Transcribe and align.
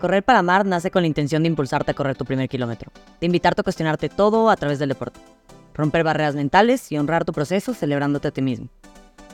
Correr 0.00 0.22
para 0.22 0.40
Amar 0.40 0.66
nace 0.66 0.90
con 0.90 1.02
la 1.02 1.06
intención 1.06 1.42
de 1.42 1.48
impulsarte 1.48 1.90
a 1.90 1.94
correr 1.94 2.16
tu 2.16 2.26
primer 2.26 2.50
kilómetro, 2.50 2.92
de 3.18 3.26
invitarte 3.26 3.62
a 3.62 3.64
cuestionarte 3.64 4.10
todo 4.10 4.50
a 4.50 4.56
través 4.56 4.78
del 4.78 4.90
deporte, 4.90 5.18
romper 5.72 6.04
barreras 6.04 6.34
mentales 6.34 6.92
y 6.92 6.98
honrar 6.98 7.24
tu 7.24 7.32
proceso 7.32 7.72
celebrándote 7.72 8.28
a 8.28 8.30
ti 8.30 8.42
mismo. 8.42 8.68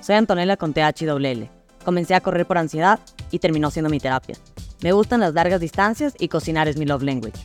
Soy 0.01 0.15
Antonella 0.15 0.57
con 0.57 0.73
THWL. 0.73 1.49
Comencé 1.85 2.15
a 2.15 2.21
correr 2.21 2.47
por 2.47 2.59
ansiedad 2.59 3.01
y 3.33 3.41
terminó 3.41 3.73
siendo 3.73 3.91
mi 3.91 3.99
terapia. 3.99 4.37
Me 4.83 4.93
gustan 4.93 5.19
las 5.19 5.35
largas 5.35 5.61
distancias 5.61 6.15
y 6.19 6.29
cocinar 6.29 6.69
es 6.69 6.77
mi 6.77 6.87
love 6.87 7.03
language. 7.03 7.39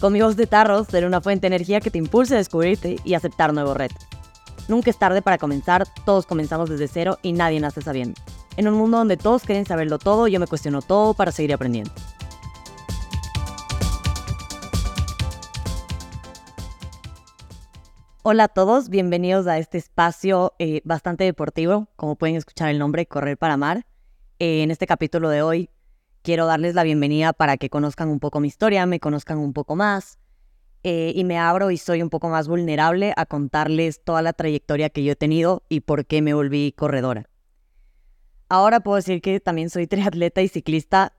Con 0.00 0.14
mi 0.14 0.22
voz 0.22 0.34
de 0.36 0.46
tarros, 0.46 0.88
seré 0.88 1.06
una 1.06 1.20
fuente 1.20 1.42
de 1.42 1.54
energía 1.54 1.80
que 1.80 1.90
te 1.90 1.98
impulse 1.98 2.34
a 2.34 2.38
descubrirte 2.38 2.96
y 3.04 3.12
aceptar 3.12 3.52
nuevos 3.52 3.76
retos. 3.76 4.06
Nunca 4.68 4.88
es 4.88 4.98
tarde 4.98 5.20
para 5.20 5.36
comenzar, 5.36 5.86
todos 6.06 6.24
comenzamos 6.24 6.70
desde 6.70 6.88
cero 6.88 7.18
y 7.20 7.32
nadie 7.32 7.60
nace 7.60 7.82
sabiendo. 7.82 8.18
En 8.56 8.68
un 8.68 8.74
mundo 8.74 8.96
donde 8.98 9.18
todos 9.18 9.42
quieren 9.42 9.66
saberlo 9.66 9.98
todo, 9.98 10.28
yo 10.28 10.40
me 10.40 10.46
cuestiono 10.46 10.80
todo 10.80 11.12
para 11.14 11.30
seguir 11.30 11.52
aprendiendo. 11.52 11.92
Hola 18.24 18.44
a 18.44 18.48
todos, 18.48 18.88
bienvenidos 18.88 19.48
a 19.48 19.58
este 19.58 19.78
espacio 19.78 20.54
eh, 20.60 20.80
bastante 20.84 21.24
deportivo, 21.24 21.88
como 21.96 22.14
pueden 22.14 22.36
escuchar 22.36 22.68
el 22.68 22.78
nombre, 22.78 23.04
Correr 23.04 23.36
para 23.36 23.54
Amar. 23.54 23.84
Eh, 24.38 24.62
en 24.62 24.70
este 24.70 24.86
capítulo 24.86 25.28
de 25.28 25.42
hoy 25.42 25.70
quiero 26.22 26.46
darles 26.46 26.76
la 26.76 26.84
bienvenida 26.84 27.32
para 27.32 27.56
que 27.56 27.68
conozcan 27.68 28.08
un 28.08 28.20
poco 28.20 28.38
mi 28.38 28.46
historia, 28.46 28.86
me 28.86 29.00
conozcan 29.00 29.38
un 29.38 29.52
poco 29.52 29.74
más 29.74 30.20
eh, 30.84 31.12
y 31.16 31.24
me 31.24 31.36
abro 31.36 31.72
y 31.72 31.78
soy 31.78 32.00
un 32.00 32.10
poco 32.10 32.28
más 32.28 32.46
vulnerable 32.46 33.12
a 33.16 33.26
contarles 33.26 34.04
toda 34.04 34.22
la 34.22 34.32
trayectoria 34.32 34.88
que 34.88 35.02
yo 35.02 35.14
he 35.14 35.16
tenido 35.16 35.64
y 35.68 35.80
por 35.80 36.06
qué 36.06 36.22
me 36.22 36.32
volví 36.32 36.70
corredora. 36.70 37.28
Ahora 38.48 38.78
puedo 38.78 38.94
decir 38.98 39.20
que 39.20 39.40
también 39.40 39.68
soy 39.68 39.86
triatleta 39.88 40.42
y 40.42 40.46
ciclista. 40.46 41.12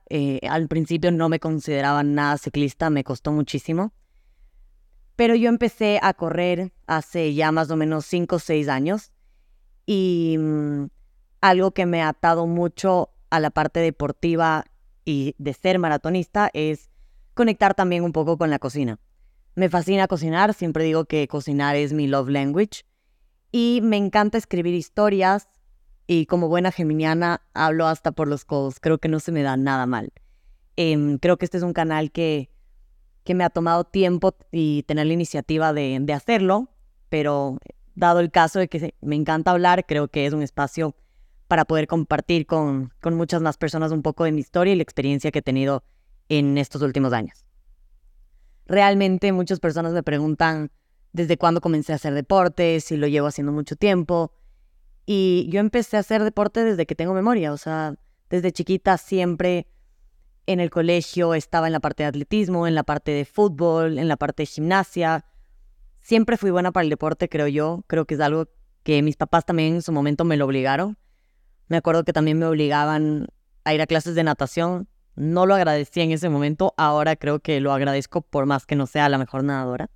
al 0.48 0.68
principio 0.68 1.12
no 1.12 1.28
me 1.28 1.38
consideraba 1.38 2.02
nada 2.02 2.38
ciclista, 2.38 2.88
me 2.88 3.04
costó 3.04 3.30
muchísimo 3.30 3.92
pero 5.16 5.34
yo 5.34 5.48
empecé 5.48 5.98
a 6.02 6.14
correr 6.14 6.72
hace 6.86 7.34
ya 7.34 7.52
más 7.52 7.70
o 7.70 7.76
menos 7.76 8.06
5 8.06 8.36
o 8.36 8.38
6 8.38 8.68
años 8.68 9.12
y 9.86 10.36
mm, 10.38 10.86
algo 11.40 11.72
que 11.72 11.86
me 11.86 12.02
ha 12.02 12.08
atado 12.08 12.46
mucho 12.46 13.10
a 13.30 13.40
la 13.40 13.50
parte 13.50 13.80
deportiva 13.80 14.64
y 15.04 15.34
de 15.38 15.52
ser 15.52 15.78
maratonista 15.78 16.50
es 16.52 16.90
conectar 17.34 17.74
también 17.74 18.04
un 18.04 18.12
poco 18.12 18.38
con 18.38 18.50
la 18.50 18.58
cocina. 18.58 18.98
Me 19.54 19.68
fascina 19.68 20.08
cocinar, 20.08 20.54
siempre 20.54 20.84
digo 20.84 21.04
que 21.04 21.28
cocinar 21.28 21.76
es 21.76 21.92
mi 21.92 22.08
love 22.08 22.28
language 22.28 22.84
y 23.52 23.80
me 23.82 23.96
encanta 23.96 24.38
escribir 24.38 24.74
historias 24.74 25.48
y 26.06 26.26
como 26.26 26.48
buena 26.48 26.72
geminiana 26.72 27.42
hablo 27.54 27.86
hasta 27.86 28.12
por 28.12 28.28
los 28.28 28.44
codos, 28.44 28.80
creo 28.80 28.98
que 28.98 29.08
no 29.08 29.20
se 29.20 29.32
me 29.32 29.42
da 29.42 29.56
nada 29.56 29.86
mal. 29.86 30.12
Em, 30.76 31.18
creo 31.18 31.36
que 31.36 31.44
este 31.44 31.58
es 31.58 31.62
un 31.62 31.72
canal 31.72 32.10
que 32.10 32.50
que 33.24 33.34
me 33.34 33.44
ha 33.44 33.50
tomado 33.50 33.84
tiempo 33.84 34.34
y 34.52 34.82
tener 34.84 35.06
la 35.06 35.14
iniciativa 35.14 35.72
de, 35.72 36.12
hacerlo, 36.14 36.68
pero 37.08 37.58
dado 37.94 38.20
el 38.20 38.30
caso 38.30 38.58
de 38.58 38.68
que 38.68 38.94
me 39.00 39.16
encanta 39.16 39.50
hablar, 39.50 39.86
creo 39.86 40.08
que 40.08 40.26
es 40.26 40.32
un 40.32 40.42
espacio 40.42 40.94
para 41.48 41.64
poder 41.64 41.86
compartir 41.86 42.46
con, 42.46 42.92
con 43.00 43.14
muchas 43.14 43.40
más 43.42 43.56
personas 43.56 43.92
un 43.92 44.02
poco 44.02 44.24
de 44.24 44.32
mi 44.32 44.40
historia 44.40 44.72
y 44.72 44.76
la 44.76 44.82
experiencia 44.82 45.30
que 45.30 45.40
he 45.40 45.42
tenido 45.42 45.84
en 46.28 46.58
estos 46.58 46.82
últimos 46.82 47.12
años. 47.12 47.44
Realmente 48.66 49.32
muchas 49.32 49.60
personas 49.60 49.92
me 49.92 50.02
preguntan 50.02 50.70
desde 51.12 51.36
cuándo 51.36 51.60
comencé 51.60 51.92
a 51.92 51.96
hacer 51.96 52.12
deporte, 52.14 52.80
si 52.80 52.96
lo 52.96 53.06
llevo 53.06 53.28
haciendo 53.28 53.52
mucho 53.52 53.76
tiempo. 53.76 54.32
Y 55.06 55.48
yo 55.50 55.60
empecé 55.60 55.96
a 55.96 56.00
hacer 56.00 56.24
deporte 56.24 56.64
desde 56.64 56.86
que 56.86 56.94
tengo 56.94 57.14
memoria, 57.14 57.52
o 57.52 57.56
sea, 57.56 57.94
desde 58.30 58.52
chiquita 58.52 58.96
siempre 58.98 59.68
en 60.46 60.60
el 60.60 60.70
colegio 60.70 61.34
estaba 61.34 61.66
en 61.66 61.72
la 61.72 61.80
parte 61.80 62.02
de 62.02 62.08
atletismo, 62.08 62.66
en 62.66 62.74
la 62.74 62.82
parte 62.82 63.12
de 63.12 63.24
fútbol, 63.24 63.98
en 63.98 64.08
la 64.08 64.16
parte 64.16 64.42
de 64.42 64.46
gimnasia. 64.46 65.24
Siempre 66.00 66.36
fui 66.36 66.50
buena 66.50 66.72
para 66.72 66.84
el 66.84 66.90
deporte, 66.90 67.28
creo 67.28 67.48
yo. 67.48 67.84
Creo 67.86 68.04
que 68.04 68.14
es 68.14 68.20
algo 68.20 68.48
que 68.82 69.02
mis 69.02 69.16
papás 69.16 69.46
también 69.46 69.76
en 69.76 69.82
su 69.82 69.92
momento 69.92 70.24
me 70.24 70.36
lo 70.36 70.44
obligaron. 70.44 70.98
Me 71.68 71.78
acuerdo 71.78 72.04
que 72.04 72.12
también 72.12 72.38
me 72.38 72.46
obligaban 72.46 73.26
a 73.64 73.74
ir 73.74 73.80
a 73.80 73.86
clases 73.86 74.14
de 74.14 74.22
natación. 74.22 74.88
No 75.16 75.46
lo 75.46 75.54
agradecí 75.54 76.00
en 76.00 76.10
ese 76.10 76.28
momento, 76.28 76.74
ahora 76.76 77.16
creo 77.16 77.38
que 77.38 77.60
lo 77.60 77.72
agradezco 77.72 78.20
por 78.20 78.46
más 78.46 78.66
que 78.66 78.76
no 78.76 78.86
sea 78.86 79.08
la 79.08 79.16
mejor 79.16 79.44
nadadora. 79.44 79.88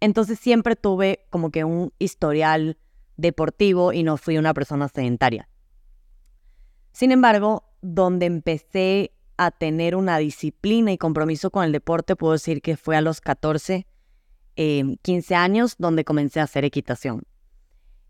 Entonces 0.00 0.38
siempre 0.38 0.76
tuve 0.76 1.26
como 1.28 1.50
que 1.50 1.64
un 1.64 1.92
historial 1.98 2.78
deportivo 3.16 3.92
y 3.92 4.02
no 4.02 4.16
fui 4.16 4.38
una 4.38 4.54
persona 4.54 4.88
sedentaria. 4.88 5.48
Sin 6.92 7.12
embargo, 7.12 7.64
donde 7.82 8.26
empecé 8.26 9.12
a 9.42 9.50
tener 9.50 9.96
una 9.96 10.18
disciplina 10.18 10.92
y 10.92 10.98
compromiso 10.98 11.50
con 11.50 11.64
el 11.64 11.72
deporte, 11.72 12.14
puedo 12.14 12.34
decir 12.34 12.60
que 12.60 12.76
fue 12.76 12.94
a 12.94 13.00
los 13.00 13.22
14, 13.22 13.86
15 14.54 15.34
em, 15.34 15.40
años 15.40 15.76
donde 15.78 16.04
comencé 16.04 16.40
a 16.40 16.42
hacer 16.42 16.66
equitación. 16.66 17.22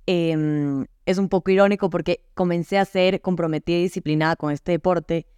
Em, 0.06 0.86
es 1.06 1.18
un 1.18 1.28
poco 1.28 1.52
irónico 1.52 1.88
porque 1.88 2.24
comencé 2.34 2.78
a 2.78 2.84
ser 2.84 3.20
comprometida 3.20 3.78
y 3.78 3.82
disciplinada 3.82 4.34
con 4.34 4.50
este 4.50 4.72
deporte, 4.72 5.28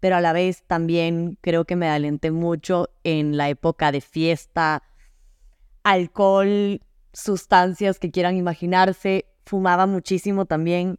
pero 0.00 0.16
a 0.16 0.22
la 0.22 0.32
vez 0.32 0.62
también 0.66 1.36
creo 1.42 1.66
que 1.66 1.76
me 1.76 1.86
alenté 1.86 2.30
mucho 2.30 2.88
en 3.04 3.36
la 3.36 3.50
época 3.50 3.92
de 3.92 4.00
fiesta, 4.00 4.82
alcohol, 5.82 6.80
sustancias 7.12 7.98
que 7.98 8.10
quieran 8.10 8.38
imaginarse. 8.38 9.26
Fumaba 9.44 9.84
muchísimo 9.84 10.46
también 10.46 10.98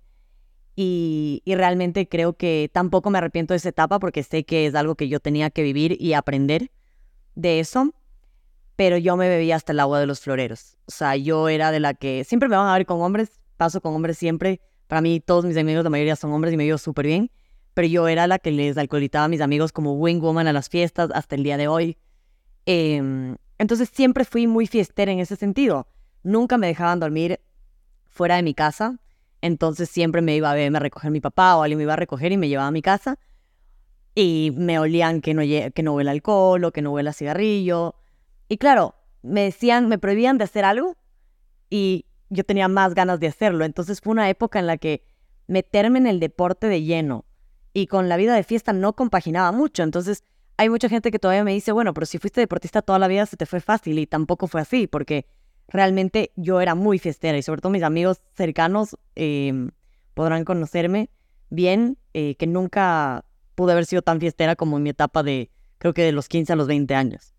y, 0.75 1.43
realmente 1.45 2.07
creo 2.07 2.33
que 2.33 2.69
tampoco 2.73 3.09
me 3.09 3.19
arrepiento 3.19 3.53
de 3.53 3.57
esa 3.57 3.69
etapa 3.69 3.99
porque 3.99 4.23
sé 4.23 4.43
que 4.43 4.65
es 4.65 4.75
algo 4.75 4.95
que 4.95 5.07
yo 5.07 5.19
tenía 5.19 5.49
que 5.49 5.61
vivir 5.61 5.97
y 5.99 6.13
aprender 6.13 6.71
de 7.35 7.59
eso. 7.59 7.93
Pero 8.75 8.97
yo 8.97 9.15
me 9.15 9.29
bebía 9.29 9.55
hasta 9.55 9.71
el 9.71 9.79
agua 9.79 9.99
de 9.99 10.07
los 10.07 10.19
floreros. 10.19 10.77
O 10.87 10.91
sea, 10.91 11.15
yo 11.15 11.47
era 11.47 11.71
de 11.71 11.79
la 11.79 11.93
que 11.93 12.23
siempre 12.23 12.49
me 12.49 12.55
van 12.55 12.67
a 12.67 12.73
ver 12.73 12.87
con 12.87 13.01
hombres, 13.01 13.39
paso 13.55 13.81
con 13.81 13.93
hombres 13.93 14.17
siempre. 14.17 14.61
Para 14.87 15.01
mí, 15.01 15.19
todos 15.19 15.45
mis 15.45 15.57
amigos, 15.57 15.83
la 15.83 15.91
mayoría 15.91 16.15
son 16.15 16.31
hombres 16.33 16.53
y 16.53 16.57
me 16.57 16.63
vivo 16.63 16.79
súper 16.79 17.05
bien. 17.05 17.29
Pero 17.75 17.87
yo 17.87 18.07
era 18.07 18.25
la 18.25 18.39
que 18.39 18.51
les 18.51 18.77
alcoholitaba 18.77 19.25
a 19.25 19.27
mis 19.27 19.41
amigos 19.41 19.71
como 19.71 19.93
wing 19.93 20.19
woman 20.19 20.47
a 20.47 20.53
las 20.53 20.69
fiestas 20.69 21.11
hasta 21.13 21.35
el 21.35 21.43
día 21.43 21.57
de 21.57 21.67
hoy. 21.67 21.97
Em, 22.65 23.35
entonces 23.59 23.89
siempre 23.93 24.25
fui 24.25 24.47
muy 24.47 24.65
fiestera 24.65 25.11
en 25.11 25.19
ese 25.19 25.35
sentido. 25.35 25.87
Nunca 26.23 26.57
me 26.57 26.67
dejaban 26.67 26.99
dormir 26.99 27.39
fuera 28.05 28.37
de 28.37 28.43
mi 28.43 28.55
casa. 28.55 28.99
Entonces 29.43 29.89
siempre 29.89 30.21
me 30.21 30.37
iba 30.37 30.49
a 30.49 30.53
verme 30.53 30.77
a 30.77 30.79
recoger 30.79 31.11
mi 31.11 31.19
papá 31.19 31.57
o 31.57 31.63
alguien 31.63 31.77
me 31.77 31.83
iba 31.83 31.91
a 31.91 31.97
recoger 31.97 32.31
y 32.31 32.37
me 32.37 32.47
llevaba 32.47 32.69
a 32.69 32.71
mi 32.71 32.81
casa. 32.81 33.19
Y 34.15 34.53
me 34.55 34.79
olían 34.79 35.19
que 35.19 35.33
no, 35.33 35.41
que 35.41 35.83
no 35.83 35.95
huele 35.95 36.11
alcohol 36.11 36.63
o 36.63 36.71
que 36.71 36.81
no 36.81 36.91
huele 36.93 37.09
a 37.09 37.13
cigarrillo. 37.13 37.93
Y 38.47 38.57
claro, 38.57 38.95
me 39.21 39.41
decían, 39.41 39.89
me 39.89 39.97
prohibían 39.97 40.37
de 40.37 40.45
hacer 40.45 40.63
algo 40.63 40.95
y 41.69 42.05
yo 42.29 42.45
tenía 42.45 42.69
más 42.69 42.95
ganas 42.95 43.19
de 43.19 43.27
hacerlo. 43.27 43.65
Entonces 43.65 43.99
fue 43.99 44.11
una 44.11 44.29
época 44.29 44.59
en 44.59 44.67
la 44.67 44.77
que 44.77 45.03
meterme 45.47 45.99
en 45.99 46.07
el 46.07 46.21
deporte 46.21 46.67
de 46.67 46.83
lleno 46.83 47.25
y 47.73 47.87
con 47.87 48.07
la 48.07 48.15
vida 48.15 48.35
de 48.35 48.43
fiesta 48.43 48.71
no 48.71 48.93
compaginaba 48.93 49.51
mucho. 49.51 49.83
Entonces 49.83 50.23
hay 50.55 50.69
mucha 50.69 50.87
gente 50.87 51.11
que 51.11 51.19
todavía 51.19 51.43
me 51.43 51.51
dice, 51.51 51.73
bueno, 51.73 51.93
pero 51.93 52.05
si 52.05 52.17
fuiste 52.17 52.39
deportista 52.39 52.81
toda 52.81 52.97
la 52.97 53.09
vida 53.09 53.25
se 53.25 53.35
te 53.35 53.45
fue 53.45 53.59
fácil 53.59 53.99
y 53.99 54.07
tampoco 54.07 54.47
fue 54.47 54.61
así 54.61 54.87
porque 54.87 55.25
realmente 55.67 56.31
yo 56.35 56.61
era 56.61 56.75
muy 56.75 56.99
fiestera 56.99 57.37
y 57.37 57.41
sobre 57.41 57.61
todo 57.61 57.71
mis 57.71 57.83
amigos 57.83 58.21
cercanos 58.35 58.97
em, 59.15 59.71
podrán 60.13 60.45
conocerme 60.45 61.09
bien, 61.49 61.97
eh, 62.13 62.35
que 62.35 62.47
nunca 62.47 63.25
pude 63.55 63.71
haber 63.71 63.85
sido 63.85 64.01
tan 64.01 64.19
fiestera 64.19 64.55
como 64.55 64.77
en 64.77 64.83
mi 64.83 64.89
etapa 64.89 65.23
de, 65.23 65.51
creo 65.77 65.93
que 65.93 66.03
de 66.03 66.11
los 66.11 66.27
15 66.27 66.53
a 66.53 66.55
los 66.55 66.67
20 66.67 66.95
años. 66.95 67.33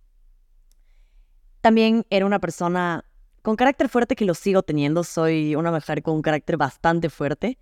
También 1.61 2.07
era 2.11 2.27
una 2.27 2.41
persona 2.41 3.05
con 3.43 3.57
carácter 3.57 3.89
fuerte 3.89 4.17
que 4.17 4.25
lo 4.25 4.35
sigo 4.35 4.63
teniendo, 4.63 5.05
soy 5.05 5.55
una 5.55 5.71
mujer 5.71 6.03
con 6.03 6.15
un 6.15 6.23
carácter 6.23 6.57
bastante 6.57 7.11
fuerte, 7.11 7.59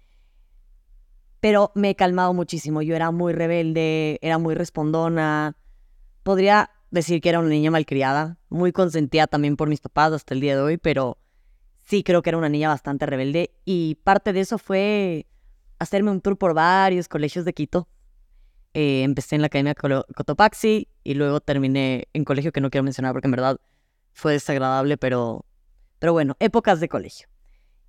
pero 1.41 1.73
me 1.75 1.91
he 1.91 1.97
calmado 1.97 2.35
muchísimo, 2.35 2.83
yo 2.83 2.95
era 2.95 3.11
muy 3.11 3.33
rebelde, 3.33 4.19
era 4.23 4.39
muy 4.39 4.55
respondona, 4.55 5.57
podría 6.23 6.71
decir 6.93 7.21
que 7.21 7.31
era 7.31 7.41
una 7.41 7.49
niña 7.49 7.71
malcriada, 7.71 8.39
muy 8.51 8.71
consentida 8.71 9.27
también 9.27 9.57
por 9.57 9.69
mis 9.69 9.81
papás 9.81 10.13
hasta 10.13 10.35
el 10.35 10.41
día 10.41 10.55
de 10.55 10.63
hoy, 10.63 10.77
pero 10.77 11.19
sí 11.81 12.05
creo 12.05 12.23
que 12.23 12.31
era 12.31 12.39
una 12.39 12.51
niña 12.51 12.69
bastante 12.69 13.07
rebelde 13.07 13.51
y 13.65 13.97
parte 14.05 14.33
de 14.33 14.41
eso 14.41 14.59
fue 14.59 15.27
hacerme 15.79 16.11
un 16.11 16.21
tour 16.21 16.37
por 16.37 16.55
varios 16.55 17.09
colegios 17.09 17.45
de 17.45 17.55
Quito. 17.55 17.89
Eh, 18.75 19.03
empecé 19.03 19.35
en 19.35 19.41
la 19.41 19.47
Academia 19.47 19.75
Cotopaxi 19.75 20.89
y 21.03 21.15
luego 21.15 21.41
terminé 21.41 22.09
en 22.13 22.25
colegio 22.25 22.53
que 22.53 22.61
no 22.61 22.71
quiero 22.71 22.85
mencionar 22.85 23.13
porque 23.13 23.27
en 23.27 23.33
verdad 23.33 23.59
fue 24.13 24.33
desagradable, 24.33 24.99
pero, 24.99 25.47
pero 25.99 26.13
bueno, 26.13 26.37
épocas 26.41 26.79
de 26.79 26.89
colegio. 26.89 27.27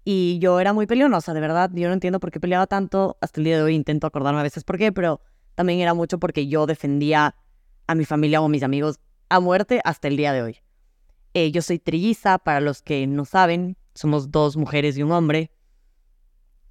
Y 0.05 0.39
yo 0.39 0.59
era 0.59 0.73
muy 0.73 0.85
peleonosa, 0.85 1.33
de 1.33 1.39
verdad. 1.39 1.69
Yo 1.73 1.87
no 1.87 1.93
entiendo 1.93 2.19
por 2.19 2.31
qué 2.31 2.39
peleaba 2.39 2.67
tanto. 2.67 3.17
Hasta 3.21 3.39
el 3.39 3.45
día 3.45 3.57
de 3.57 3.63
hoy 3.63 3.75
intento 3.75 4.07
acordarme 4.07 4.41
a 4.41 4.43
veces 4.43 4.65
por 4.65 4.77
qué, 4.77 4.91
pero 4.91 5.21
también 5.55 5.79
era 5.79 5.93
mucho 5.93 6.19
porque 6.19 6.47
yo 6.47 6.65
defendía 6.65 7.35
a 7.87 7.95
mi 7.95 8.05
familia 8.05 8.41
o 8.41 8.45
a 8.45 8.49
mis 8.49 8.63
amigos 8.63 8.99
a 9.29 9.39
muerte 9.39 9.81
hasta 9.83 10.07
el 10.07 10.17
día 10.17 10.33
de 10.33 10.41
hoy. 10.41 10.57
Eh, 11.33 11.51
yo 11.51 11.61
soy 11.61 11.79
trilliza, 11.79 12.37
para 12.37 12.59
los 12.59 12.81
que 12.81 13.07
no 13.07 13.25
saben, 13.25 13.77
somos 13.95 14.31
dos 14.31 14.57
mujeres 14.57 14.97
y 14.97 15.03
un 15.03 15.11
hombre. 15.11 15.51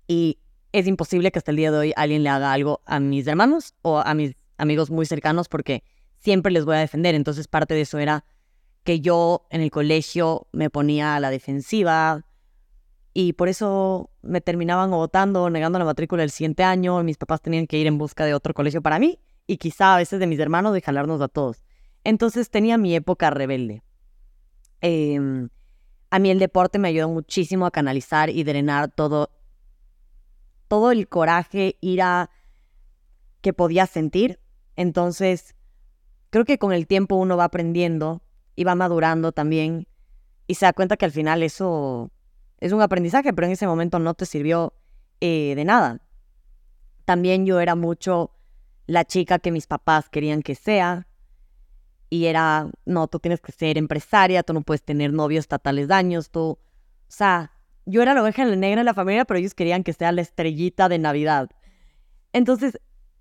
Y 0.06 0.38
es 0.72 0.86
imposible 0.86 1.32
que 1.32 1.38
hasta 1.38 1.50
el 1.50 1.56
día 1.56 1.72
de 1.72 1.78
hoy 1.78 1.92
alguien 1.96 2.22
le 2.22 2.28
haga 2.28 2.52
algo 2.52 2.80
a 2.86 3.00
mis 3.00 3.26
hermanos 3.26 3.74
o 3.82 3.98
a 3.98 4.14
mis, 4.14 4.36
amigos 4.62 4.90
muy 4.90 5.06
cercanos 5.06 5.48
porque 5.48 5.82
siempre 6.18 6.52
les 6.52 6.64
voy 6.64 6.76
a 6.76 6.80
defender. 6.80 7.14
Entonces 7.14 7.48
parte 7.48 7.74
de 7.74 7.82
eso 7.82 7.98
era 7.98 8.24
que 8.84 9.00
yo 9.00 9.46
en 9.50 9.60
el 9.60 9.70
colegio 9.70 10.46
me 10.52 10.70
ponía 10.70 11.16
a 11.16 11.20
la 11.20 11.30
defensiva 11.30 12.24
y 13.12 13.34
por 13.34 13.48
eso 13.48 14.10
me 14.22 14.40
terminaban 14.40 14.90
votando, 14.90 15.50
negando 15.50 15.78
la 15.78 15.84
matrícula 15.84 16.22
el 16.22 16.30
siguiente 16.30 16.62
año. 16.62 17.02
Mis 17.02 17.18
papás 17.18 17.42
tenían 17.42 17.66
que 17.66 17.78
ir 17.78 17.86
en 17.86 17.98
busca 17.98 18.24
de 18.24 18.34
otro 18.34 18.54
colegio 18.54 18.80
para 18.80 18.98
mí 18.98 19.18
y 19.46 19.56
quizá 19.56 19.94
a 19.94 19.98
veces 19.98 20.20
de 20.20 20.26
mis 20.26 20.38
hermanos 20.38 20.72
de 20.72 20.80
jalarnos 20.80 21.20
a 21.20 21.28
todos. 21.28 21.64
Entonces 22.04 22.50
tenía 22.50 22.78
mi 22.78 22.94
época 22.94 23.30
rebelde. 23.30 23.82
Em, 24.80 25.48
a 26.10 26.18
mí 26.18 26.30
el 26.30 26.38
deporte 26.38 26.78
me 26.78 26.88
ayudó 26.88 27.08
muchísimo 27.08 27.66
a 27.66 27.70
canalizar 27.70 28.30
y 28.30 28.44
drenar 28.44 28.90
todo, 28.90 29.30
todo 30.68 30.90
el 30.90 31.08
coraje, 31.08 31.76
ira 31.80 32.30
que 33.40 33.52
podía 33.52 33.86
sentir. 33.86 34.40
Entonces, 34.76 35.54
creo 36.30 36.44
que 36.44 36.58
con 36.58 36.72
el 36.72 36.86
tiempo 36.86 37.16
uno 37.16 37.36
va 37.36 37.44
aprendiendo 37.44 38.22
y 38.56 38.64
va 38.64 38.74
madurando 38.74 39.32
también 39.32 39.86
y 40.46 40.54
se 40.54 40.66
da 40.66 40.72
cuenta 40.72 40.96
que 40.96 41.04
al 41.04 41.12
final 41.12 41.42
eso 41.42 42.10
es 42.58 42.72
un 42.72 42.82
aprendizaje, 42.82 43.32
pero 43.32 43.46
en 43.46 43.52
ese 43.52 43.66
momento 43.66 43.98
no 43.98 44.14
te 44.14 44.26
sirvió 44.26 44.74
eh, 45.20 45.54
de 45.56 45.64
nada. 45.64 46.00
También 47.04 47.46
yo 47.46 47.60
era 47.60 47.74
mucho 47.74 48.32
la 48.86 49.04
chica 49.04 49.38
que 49.38 49.50
mis 49.50 49.66
papás 49.66 50.08
querían 50.08 50.42
que 50.42 50.54
sea 50.54 51.06
y 52.10 52.26
era, 52.26 52.68
no, 52.84 53.08
tú 53.08 53.18
tienes 53.18 53.40
que 53.40 53.52
ser 53.52 53.78
empresaria, 53.78 54.42
tú 54.42 54.52
no 54.52 54.60
puedes 54.60 54.82
tener 54.82 55.12
novios 55.12 55.44
hasta 55.44 55.58
tales 55.58 55.88
daños, 55.88 56.30
tú, 56.30 56.42
o 56.42 56.58
sea, 57.08 57.52
yo 57.86 58.02
era 58.02 58.14
la 58.14 58.22
oveja 58.22 58.44
negra 58.44 58.82
de 58.82 58.84
la 58.84 58.94
familia, 58.94 59.24
pero 59.24 59.38
ellos 59.38 59.54
querían 59.54 59.82
que 59.82 59.92
sea 59.92 60.12
la 60.12 60.20
estrellita 60.20 60.88
de 60.88 60.98
Navidad. 60.98 61.48
Entonces, 62.32 62.78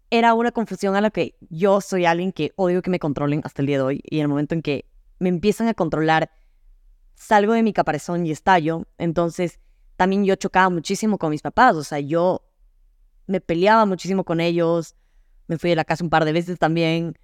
era 0.10 0.34
una 0.34 0.52
confusión 0.52 0.96
a 0.96 1.02
la 1.02 1.10
que 1.10 1.38
yo 1.50 1.80
soy 1.80 2.06
alguien 2.06 2.34
que 2.34 2.52
odio 2.58 2.82
que 2.82 2.90
me 2.90 3.00
controlen 3.00 3.42
hasta 3.46 3.62
el 3.62 3.68
día 3.68 3.78
de 3.78 3.84
hoy 3.84 4.02
y 4.04 4.18
en 4.18 4.24
el 4.24 4.28
momento 4.28 4.56
en 4.56 4.62
que 4.62 4.86
me 5.20 5.30
empiezan 5.30 5.70
a 5.70 5.74
controlar, 5.74 6.30
salgo 7.16 7.54
de 7.54 7.64
mi 7.64 7.72
caparazón 7.72 8.26
y 8.26 8.32
estallo. 8.32 8.88
Entonces, 8.98 9.60
también 9.96 10.26
yo 10.26 10.36
chocaba 10.36 10.70
muchísimo 10.70 11.18
con 11.18 11.30
mis 11.30 11.42
papás, 11.42 11.76
o 11.76 11.84
sea, 11.84 12.00
yo 12.02 12.44
me 13.26 13.40
peleaba 13.40 13.86
muchísimo 13.86 14.26
con 14.26 14.42
ellos, 14.42 14.96
me 15.52 15.58
fui 15.58 15.70
de 15.70 15.76
la 15.76 15.84
casa 15.84 16.04
un 16.04 16.10
par 16.10 16.24
de 16.24 16.32
veces 16.32 16.58
también 16.58 17.18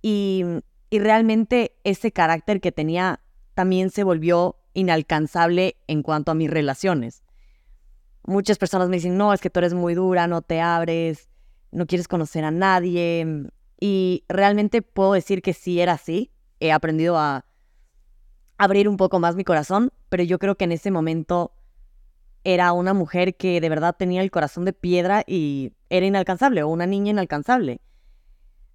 y, 0.00 0.42
y 0.88 0.98
realmente 0.98 1.76
ese 1.84 2.12
carácter 2.12 2.62
que 2.62 2.72
tenía 2.72 3.20
también 3.52 3.90
se 3.90 4.04
volvió 4.04 4.56
inalcanzable 4.72 5.76
en 5.86 6.02
cuanto 6.02 6.32
a 6.32 6.34
mis 6.34 6.50
relaciones. 6.50 7.24
Muchas 8.24 8.56
personas 8.56 8.88
me 8.88 8.96
dicen, 8.96 9.18
no, 9.18 9.34
es 9.34 9.42
que 9.42 9.50
tú 9.50 9.58
eres 9.58 9.74
muy 9.74 9.94
dura, 9.94 10.26
no 10.26 10.40
te 10.40 10.62
abres, 10.62 11.28
no 11.72 11.86
quieres 11.86 12.08
conocer 12.08 12.44
a 12.44 12.50
nadie. 12.50 13.50
Y 13.78 14.24
realmente 14.28 14.80
puedo 14.80 15.12
decir 15.12 15.42
que 15.42 15.52
sí 15.52 15.80
era 15.80 15.92
así 15.92 16.30
he 16.60 16.72
aprendido 16.72 17.18
a 17.18 17.44
abrir 18.56 18.88
un 18.88 18.96
poco 18.96 19.20
más 19.20 19.36
mi 19.36 19.44
corazón, 19.44 19.92
pero 20.08 20.22
yo 20.22 20.38
creo 20.38 20.56
que 20.56 20.64
en 20.64 20.72
ese 20.72 20.90
momento 20.90 21.52
era 22.44 22.72
una 22.72 22.94
mujer 22.94 23.36
que 23.36 23.60
de 23.60 23.68
verdad 23.68 23.96
tenía 23.98 24.22
el 24.22 24.30
corazón 24.30 24.64
de 24.64 24.72
piedra 24.72 25.22
y 25.26 25.72
era 25.90 26.06
inalcanzable, 26.06 26.62
o 26.62 26.68
una 26.68 26.86
niña 26.86 27.10
inalcanzable. 27.10 27.80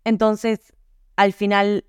Entonces, 0.04 0.74
al 1.16 1.34
final, 1.34 1.86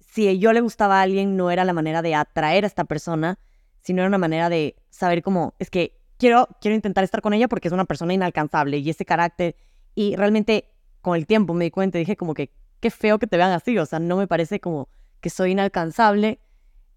si 0.00 0.38
yo 0.38 0.52
le 0.52 0.60
gustaba 0.60 0.98
a 1.00 1.02
alguien, 1.02 1.36
no 1.36 1.50
era 1.50 1.64
la 1.64 1.72
manera 1.72 2.02
de 2.02 2.14
atraer 2.14 2.64
a 2.64 2.66
esta 2.66 2.84
persona, 2.84 3.38
sino 3.80 4.02
era 4.02 4.08
una 4.08 4.18
manera 4.18 4.48
de 4.48 4.76
saber 4.90 5.22
cómo, 5.22 5.54
es 5.58 5.70
que 5.70 5.96
quiero, 6.18 6.48
quiero 6.60 6.74
intentar 6.74 7.04
estar 7.04 7.22
con 7.22 7.34
ella 7.34 7.48
porque 7.48 7.68
es 7.68 7.72
una 7.72 7.84
persona 7.84 8.14
inalcanzable 8.14 8.78
y 8.78 8.90
ese 8.90 9.04
carácter, 9.04 9.56
y 9.94 10.16
realmente 10.16 10.72
con 11.00 11.16
el 11.16 11.26
tiempo 11.26 11.54
me 11.54 11.64
di 11.66 11.70
cuenta, 11.70 11.98
dije 11.98 12.16
como 12.16 12.34
que 12.34 12.50
qué 12.80 12.90
feo 12.90 13.18
que 13.18 13.26
te 13.26 13.36
vean 13.36 13.52
así, 13.52 13.78
o 13.78 13.86
sea, 13.86 13.98
no 13.98 14.16
me 14.16 14.26
parece 14.26 14.60
como 14.60 14.88
que 15.20 15.30
soy 15.30 15.52
inalcanzable, 15.52 16.40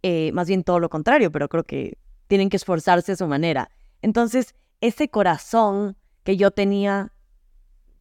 eh, 0.01 0.31
más 0.33 0.47
bien 0.47 0.63
todo 0.63 0.79
lo 0.79 0.89
contrario, 0.89 1.31
pero 1.31 1.47
creo 1.47 1.63
que 1.63 1.97
tienen 2.29 2.49
que 2.49 2.57
esforzarse 2.57 3.13
a 3.13 3.15
su 3.15 3.25
manera. 3.25 3.71
Entonces, 4.03 4.53
ese 4.81 5.09
corazón 5.09 5.97
que 6.23 6.37
yo 6.37 6.51
tenía, 6.51 7.11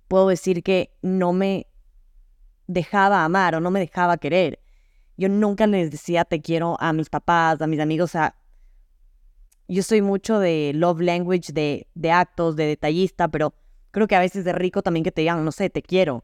puedo 0.07 0.29
decir 0.29 0.63
que 0.63 0.95
no 1.01 1.33
me 1.33 1.67
dejaba 2.67 3.25
amar 3.25 3.55
o 3.55 3.61
no 3.61 3.71
me 3.71 3.81
dejaba 3.81 4.19
querer. 4.19 4.61
Yo 5.17 5.31
nunca 5.31 5.67
les 5.67 5.91
decía 5.91 6.27
te 6.27 6.43
quiero 6.43 6.77
a 6.79 6.93
mis 6.93 7.09
papás, 7.09 7.63
a 7.63 7.67
mis 7.67 7.81
amigos, 7.81 8.11
sea, 8.11 8.37
yo 9.67 9.83
soy 9.83 10.03
mucho 10.03 10.39
de 10.39 10.73
love 10.75 11.01
language, 11.01 11.55
de, 11.55 11.89
de 11.95 12.13
actos, 12.13 12.55
de 12.55 12.67
detallista, 12.67 13.29
pero 13.29 13.55
creo 13.91 14.07
que 14.07 14.17
a 14.17 14.21
veces 14.21 14.47
es 14.47 14.55
rico 14.55 14.83
también 14.83 15.05
que 15.05 15.13
te 15.13 15.23
digan, 15.23 15.43
no 15.43 15.53
sé, 15.53 15.71
te 15.71 15.81
quiero. 15.81 16.23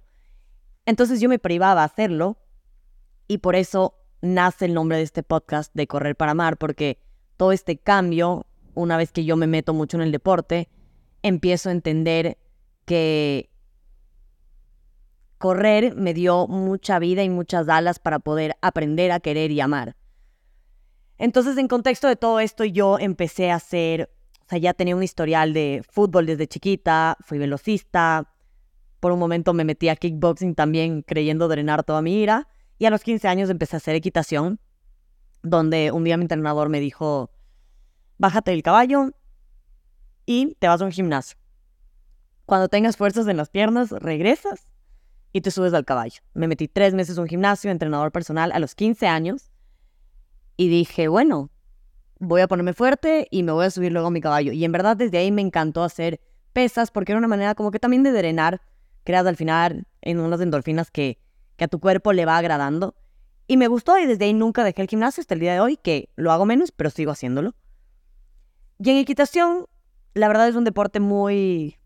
Entonces 0.85 1.21
yo 1.23 1.31
me 1.31 1.39
privaba 1.39 1.81
a 1.81 1.87
hacerlo 1.87 2.37
y 3.29 3.39
por 3.39 3.57
eso 3.57 3.95
nace 4.21 4.67
el 4.67 4.75
nombre 4.75 4.99
de 4.99 5.05
este 5.05 5.23
podcast 5.23 5.73
de 5.75 5.87
Correr 5.87 6.17
para 6.17 6.33
Amar, 6.33 6.59
porque 6.59 6.99
todo 7.37 7.53
este 7.53 7.77
cambio, 7.77 8.47
una 8.75 8.97
vez 8.97 9.13
que 9.13 9.25
yo 9.25 9.37
me 9.37 9.47
meto 9.47 9.75
mucho 9.75 9.97
en 9.97 10.03
el 10.03 10.13
deporte, 10.13 10.69
empiezo 11.23 11.69
a 11.69 11.73
entender 11.73 12.39
que 12.85 13.51
correr 15.39 15.95
me 15.95 16.15
dio 16.15 16.47
mucha 16.47 16.99
vida 16.99 17.23
y 17.23 17.29
muchas 17.29 17.69
alas 17.69 17.99
para 17.99 18.19
poder 18.19 18.57
aprender 18.63 19.13
a 19.13 19.21
querer 19.21 19.51
y 19.51 19.61
amar. 19.61 19.97
Entonces, 21.19 21.57
en 21.59 21.69
contexto 21.69 22.09
de 22.09 22.17
todo 22.17 22.41
esto, 22.41 22.65
yo 22.65 22.99
empecé 22.99 23.51
a 23.51 23.57
hacer, 23.57 24.11
o 24.41 24.49
sea, 24.49 24.59
ya 24.59 24.75
tenía 24.75 24.97
un 24.97 25.03
historial 25.03 25.53
de 25.53 25.83
fútbol 25.89 26.27
desde 26.27 26.49
chiquita, 26.49 27.17
fui 27.21 27.39
velocista, 27.39 28.35
por 29.01 29.13
un 29.13 29.19
momento 29.19 29.53
me 29.53 29.65
metí 29.65 29.91
a 29.91 29.97
kickboxing 29.97 30.55
también 30.55 31.03
creyendo 31.03 31.47
drenar 31.47 31.85
toda 31.85 32.01
mi 32.01 32.23
ira. 32.23 32.49
Y 32.79 32.87
a 32.87 32.91
los 32.91 33.03
15 33.03 33.29
años 33.29 33.51
empecé 33.51 33.77
a 33.77 33.79
hacer 33.79 33.95
equitación, 33.95 34.61
donde 35.45 35.93
un 35.93 36.03
día 36.03 36.17
mi 36.17 36.23
entrenador 36.23 36.69
me 36.71 36.81
dijo, 36.81 37.31
bájate 38.19 38.51
del 38.51 38.63
caballo 38.63 39.13
y 40.27 40.57
te 40.59 40.67
vas 40.67 40.81
a 40.81 40.85
un 40.87 40.91
gimnasio. 40.91 41.39
Cuando 42.47 42.69
tengas 42.69 42.97
fuerzas 42.97 43.29
en 43.29 43.37
las 43.37 43.51
piernas, 43.51 43.91
regresas 43.91 44.67
y 45.33 45.43
te 45.43 45.51
subes 45.51 45.75
al 45.75 45.85
caballo. 45.85 46.21
Me 46.33 46.49
metí 46.49 46.67
tres 46.67 46.95
meses 46.95 47.17
en 47.17 47.23
un 47.23 47.29
gimnasio, 47.29 47.71
entrenador 47.71 48.11
personal, 48.11 48.53
a 48.53 48.59
los 48.59 48.75
15 48.75 49.07
años. 49.07 49.51
Y 50.57 50.69
dije, 50.69 51.09
bueno, 51.09 51.51
voy 52.19 52.41
a 52.41 52.49
ponerme 52.49 52.73
fuerte 52.73 53.29
y 53.31 53.43
me 53.43 53.53
voy 53.53 53.67
a 53.67 53.71
subir 53.71 53.93
luego 53.93 54.09
a 54.09 54.11
mi 54.11 54.21
caballo. 54.21 54.53
Y 54.53 54.65
en 54.65 54.73
verdad 54.73 54.97
desde 54.97 55.19
ahí 55.19 55.31
me 55.31 55.43
encantó 55.43 55.83
hacer 55.83 56.21
pesas 56.53 56.91
porque 56.91 57.13
era 57.13 57.19
una 57.19 57.29
manera 57.29 57.55
como 57.55 57.71
que 57.71 57.79
también 57.79 58.03
de 58.03 58.13
drenar 58.13 58.63
creas 59.05 59.27
al 59.27 59.37
final 59.37 59.87
en 60.01 60.21
unas 60.21 60.41
endorfinas 60.41 60.91
que, 60.91 61.19
que 61.57 61.65
a 61.65 61.69
tu 61.69 61.81
cuerpo 61.81 62.15
le 62.15 62.25
va 62.25 62.39
agradando. 62.39 62.95
Y 63.47 63.57
me 63.57 63.69
gustó 63.69 63.99
y 63.99 64.07
desde 64.07 64.25
ahí 64.25 64.33
nunca 64.33 64.65
dejé 64.65 64.83
el 64.83 64.89
gimnasio 64.89 65.21
hasta 65.21 65.35
el 65.35 65.41
día 65.41 65.53
de 65.53 65.61
hoy, 65.61 65.77
que 65.77 66.09
lo 66.17 66.33
hago 66.33 66.47
menos, 66.47 66.73
pero 66.73 66.91
sigo 66.91 67.13
haciéndolo. 67.13 67.55
Y 68.79 68.91
en 68.91 68.97
equitación, 68.97 69.67
la 70.15 70.29
verdad 70.29 70.49
es 70.49 70.57
un 70.57 70.65
deporte 70.65 71.01
muy 71.01 71.79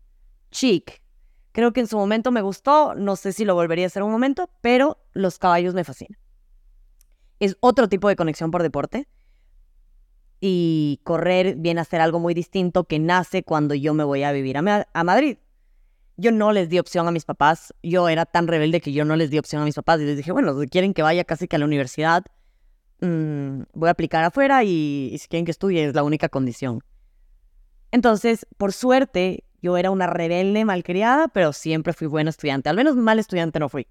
chic. 0.51 1.01
Creo 1.51 1.73
que 1.73 1.81
en 1.81 1.87
su 1.87 1.97
momento 1.97 2.31
me 2.31 2.41
gustó, 2.41 2.95
no 2.95 3.15
sé 3.15 3.33
si 3.33 3.43
lo 3.43 3.55
volvería 3.55 3.85
a 3.85 3.87
hacer 3.87 4.03
un 4.03 4.11
momento, 4.11 4.49
pero 4.61 4.99
los 5.13 5.37
caballos 5.37 5.73
me 5.73 5.83
fascinan. 5.83 6.17
Es 7.39 7.57
otro 7.59 7.89
tipo 7.89 8.07
de 8.07 8.15
conexión 8.15 8.51
por 8.51 8.63
deporte. 8.63 9.07
Y 10.41 11.01
correr 11.03 11.55
viene 11.57 11.81
a 11.81 11.85
ser 11.85 11.99
algo 11.99 12.19
muy 12.19 12.33
distinto 12.33 12.85
que 12.85 12.99
nace 12.99 13.43
cuando 13.43 13.75
yo 13.75 13.93
me 13.93 14.05
voy 14.05 14.23
a 14.23 14.31
vivir 14.31 14.57
a, 14.57 14.87
a 14.93 15.03
Madrid 15.03 15.37
yo 16.19 16.31
no 16.31 16.51
les 16.51 16.69
di 16.69 16.79
opción 16.79 17.07
a 17.07 17.11
mis 17.11 17.25
papás. 17.25 17.73
Yo 17.81 18.09
era 18.09 18.25
tan 18.25 18.47
rebelde 18.47 18.81
que 18.81 18.91
yo 18.91 19.05
no 19.05 19.15
les 19.15 19.29
di 19.29 19.37
opción 19.37 19.61
a 19.61 19.65
mis 19.65 19.75
papás. 19.75 20.01
Y 20.01 20.05
les 20.05 20.17
dije, 20.17 20.31
bueno, 20.31 20.59
si 20.59 20.67
quieren 20.67 20.93
que 20.93 21.01
vaya 21.01 21.23
casi 21.23 21.47
que 21.47 21.55
a 21.55 21.59
la 21.59 21.65
universidad, 21.65 22.25
mm, 23.01 23.61
voy 23.73 23.87
a 23.87 23.91
aplicar 23.91 24.23
afuera 24.25 24.63
y, 24.63 25.15
si 25.17 25.27
quieren 25.29 25.45
que 25.45 25.51
estudie 25.51 25.85
es 25.85 25.95
la 25.95 26.03
única 26.03 26.27
condición. 26.27 26.83
Entonces, 27.91 28.45
por 28.57 28.73
suerte, 28.73 29.45
yo 29.61 29.77
era 29.77 29.91
una 29.91 30.07
rebelde 30.07 30.65
malcriada, 30.65 31.29
pero 31.29 31.53
siempre 31.53 31.93
fui 31.93 32.07
buena 32.07 32.29
estudiante. 32.29 32.69
Al 32.69 32.75
menos 32.75 32.95
mal 32.95 33.17
estudiante 33.17 33.59
no 33.59 33.69
fui. 33.69 33.87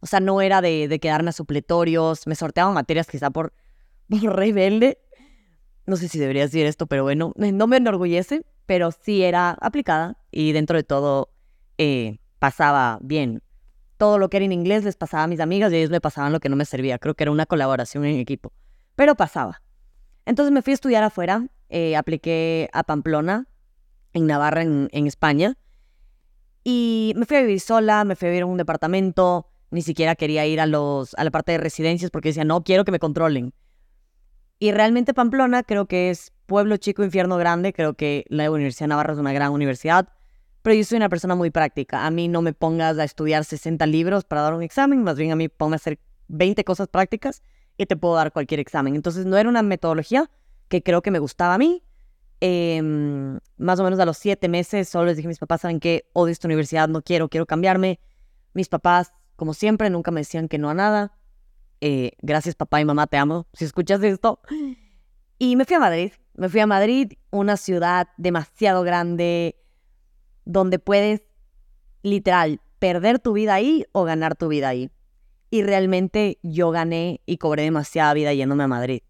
O 0.00 0.06
sea, 0.06 0.20
no 0.20 0.40
era 0.42 0.60
de, 0.60 0.98
quedarme 1.00 1.30
a 1.30 1.32
supletorios. 1.32 2.26
Me 2.26 2.34
sorteaban 2.34 2.74
materias 2.74 3.06
quizá 3.06 3.30
por, 3.30 3.54
por 4.10 4.36
rebelde. 4.36 4.98
No 5.86 5.96
sé 5.96 6.08
si 6.08 6.18
debería 6.18 6.42
decir 6.42 6.66
esto, 6.66 6.86
pero 6.86 7.02
bueno, 7.02 7.32
no 7.36 7.66
me 7.66 7.78
enorgullece, 7.78 8.44
pero 8.66 8.92
sí 8.92 9.24
era 9.24 9.50
aplicada 9.60 10.16
y 10.30 10.52
dentro 10.52 10.76
de 10.76 10.84
todo 10.84 11.31
eh, 11.82 12.20
pasaba 12.38 12.98
bien. 13.02 13.42
Todo 13.96 14.18
lo 14.18 14.28
que 14.30 14.36
era 14.36 14.46
en 14.46 14.52
inglés 14.52 14.84
les 14.84 14.96
pasaba 14.96 15.24
a 15.24 15.26
mis 15.26 15.40
amigas 15.40 15.72
y 15.72 15.76
ellos 15.76 15.90
me 15.90 16.00
pasaban 16.00 16.32
lo 16.32 16.38
que 16.38 16.48
no 16.48 16.54
me 16.54 16.64
servía. 16.64 16.98
Creo 16.98 17.14
que 17.14 17.24
era 17.24 17.30
una 17.30 17.46
colaboración 17.46 18.04
en 18.04 18.18
equipo. 18.18 18.52
Pero 18.94 19.16
pasaba. 19.16 19.62
Entonces 20.24 20.52
me 20.52 20.62
fui 20.62 20.72
a 20.72 20.74
estudiar 20.74 21.02
afuera. 21.02 21.46
Eh, 21.68 21.96
apliqué 21.96 22.68
a 22.72 22.84
Pamplona, 22.84 23.48
en 24.12 24.26
Navarra, 24.26 24.62
en, 24.62 25.06
España. 25.06 25.56
Y 26.62 27.14
me 27.16 27.26
fui 27.26 27.36
a 27.38 27.40
vivir 27.40 27.60
sola, 27.60 28.04
me 28.04 28.14
fui 28.14 28.28
a 28.28 28.30
vivir 28.30 28.42
en 28.44 28.50
un 28.50 28.58
departamento. 28.58 29.48
Ni 29.70 29.82
siquiera 29.82 30.14
quería 30.14 30.46
ir 30.46 30.60
a, 30.60 30.66
los, 30.66 31.14
a 31.14 31.24
la 31.24 31.30
parte 31.30 31.52
de 31.52 31.58
residencias 31.58 32.10
porque 32.10 32.28
decía, 32.28 32.44
no, 32.44 32.62
quiero 32.62 32.84
que 32.84 32.92
me 32.92 32.98
controlen. 32.98 33.54
Y 34.58 34.70
realmente 34.70 35.14
Pamplona 35.14 35.64
creo 35.64 35.86
que 35.86 36.10
es 36.10 36.32
pueblo 36.46 36.76
chico, 36.76 37.02
infierno 37.02 37.36
grande. 37.38 37.72
Creo 37.72 37.94
que 37.94 38.24
la 38.28 38.50
Universidad 38.50 38.84
de 38.84 38.90
Navarra 38.90 39.14
es 39.14 39.18
una 39.18 39.32
gran 39.32 39.50
universidad 39.52 40.08
pero 40.62 40.74
yo 40.74 40.84
soy 40.84 40.96
una 40.96 41.08
persona 41.08 41.34
muy 41.34 41.50
práctica. 41.50 42.06
A 42.06 42.10
mí 42.10 42.28
no 42.28 42.40
me 42.40 42.52
pongas 42.52 42.98
a 42.98 43.04
estudiar 43.04 43.44
60 43.44 43.84
libros 43.86 44.24
para 44.24 44.42
dar 44.42 44.54
un 44.54 44.62
examen, 44.62 45.02
más 45.02 45.16
bien 45.16 45.32
a 45.32 45.36
mí 45.36 45.48
ponme 45.48 45.74
a 45.74 45.76
hacer 45.76 45.98
20 46.28 46.64
cosas 46.64 46.88
prácticas 46.88 47.42
y 47.76 47.86
te 47.86 47.96
puedo 47.96 48.14
dar 48.14 48.32
cualquier 48.32 48.60
examen. 48.60 48.94
Entonces 48.94 49.26
no 49.26 49.36
era 49.36 49.48
una 49.48 49.62
metodología 49.62 50.30
que 50.68 50.82
creo 50.82 51.02
que 51.02 51.10
me 51.10 51.18
gustaba 51.18 51.54
a 51.54 51.58
mí. 51.58 51.82
Em, 52.40 53.38
más 53.56 53.78
o 53.78 53.84
menos 53.84 54.00
a 54.00 54.06
los 54.06 54.18
siete 54.18 54.48
meses 54.48 54.88
solo 54.88 55.06
les 55.06 55.16
dije 55.16 55.28
a 55.28 55.30
mis 55.30 55.38
papás, 55.38 55.60
¿saben 55.60 55.80
qué? 55.80 56.08
Odio 56.12 56.32
esta 56.32 56.48
universidad, 56.48 56.88
no 56.88 57.02
quiero, 57.02 57.28
quiero 57.28 57.46
cambiarme. 57.46 58.00
Mis 58.54 58.68
papás, 58.68 59.12
como 59.36 59.54
siempre, 59.54 59.90
nunca 59.90 60.10
me 60.10 60.20
decían 60.20 60.48
que 60.48 60.58
no 60.58 60.70
a 60.70 60.74
nada. 60.74 61.12
Eh, 61.80 62.12
gracias 62.20 62.54
papá 62.54 62.80
y 62.80 62.84
mamá, 62.84 63.06
te 63.08 63.16
amo, 63.16 63.46
si 63.52 63.64
escuchas 63.64 64.02
esto. 64.02 64.40
Y 65.38 65.56
me 65.56 65.64
fui 65.64 65.74
a 65.74 65.80
Madrid. 65.80 66.12
Me 66.34 66.48
fui 66.48 66.60
a 66.60 66.66
Madrid, 66.66 67.12
una 67.30 67.56
ciudad 67.56 68.08
demasiado 68.16 68.82
grande, 68.82 69.61
donde 70.44 70.78
puedes 70.78 71.22
literal 72.02 72.60
perder 72.78 73.18
tu 73.18 73.32
vida 73.32 73.54
ahí 73.54 73.84
o 73.92 74.04
ganar 74.04 74.36
tu 74.36 74.48
vida 74.48 74.68
ahí. 74.68 74.90
Y 75.50 75.62
realmente 75.62 76.38
yo 76.42 76.70
gané 76.70 77.20
y 77.26 77.36
cobré 77.36 77.62
demasiada 77.64 78.14
vida 78.14 78.32
yéndome 78.32 78.64
a 78.64 78.68
Madrid. 78.68 79.02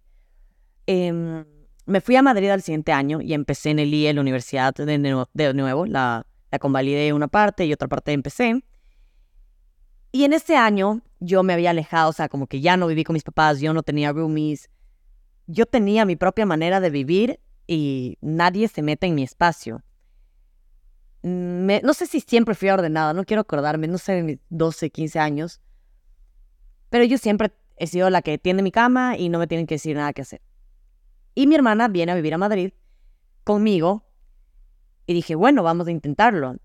Em, 0.87 1.45
me 1.87 2.01
fui 2.01 2.17
a 2.17 2.23
Madrid 2.23 2.51
al 2.51 2.63
siguiente 2.63 2.93
año 2.93 3.21
y 3.21 3.33
empecé 3.33 3.71
en 3.71 3.79
el 3.79 3.95
IE, 3.95 4.13
la 4.13 4.21
universidad 4.21 4.75
de, 4.75 4.99
nuevo, 4.99 5.87
la, 5.87 6.27
la 6.51 6.59
convalidé 6.59 7.13
una 7.13 7.29
parte 7.29 7.65
y 7.65 7.73
otra 7.73 7.89
parte 7.89 8.13
empecé. 8.13 8.63
Y 10.11 10.25
en 10.25 10.33
ese 10.35 10.57
año 10.57 11.01
yo 11.21 11.43
me 11.43 11.55
había 11.55 11.71
alejado, 11.71 12.11
o 12.11 12.13
sea, 12.13 12.29
como 12.29 12.47
que 12.47 12.61
ya 12.61 12.77
no 12.77 12.87
viví 12.87 13.05
con 13.05 13.15
mis 13.15 13.23
papás, 13.23 13.61
yo 13.61 13.73
no 13.73 13.83
tenía 13.83 14.13
roomies, 14.13 14.69
yo 15.47 15.65
tenía 15.67 16.05
mi 16.05 16.17
propia 16.17 16.45
manera 16.45 16.81
de 16.81 16.91
vivir 16.91 17.41
y 17.67 18.19
nadie 18.21 18.69
se 18.69 18.83
mete 18.83 19.07
en 19.07 19.15
mi 19.15 19.23
espacio. 19.23 19.83
No 21.83 21.95
sé 21.95 22.07
si 22.07 22.21
siempre 22.21 22.55
fui 22.55 22.69
ordenada, 22.71 23.13
no 23.13 23.25
quiero 23.25 23.43
acordarme, 23.43 23.89
no 23.89 23.99
sé, 23.99 24.23
mis 24.23 24.39
12, 24.51 24.91
15 24.91 25.19
años, 25.19 25.61
pero 26.91 27.05
yo 27.05 27.19
siempre 27.19 27.53
he 27.77 27.87
sido 27.87 28.11
la 28.11 28.23
que 28.23 28.39
tiende 28.39 28.63
mi 28.63 28.71
cama 28.71 29.17
y 29.17 29.29
no 29.29 29.39
me 29.39 29.47
tienen 29.47 29.67
que 29.67 29.77
decir 29.77 29.97
nada 29.97 30.13
que 30.13 30.23
hacer. 30.23 30.43
Y 31.35 31.47
mi 31.47 31.55
hermana 31.55 31.89
viene 31.89 32.13
a 32.13 32.15
vivir 32.15 32.35
a 32.35 32.39
Madrid 32.39 32.73
conmigo 33.45 34.05
y 35.07 35.15
dije, 35.15 35.35
bueno, 35.35 35.63
vamos 35.63 35.87
a 35.87 35.91
intentarlo. 35.91 36.57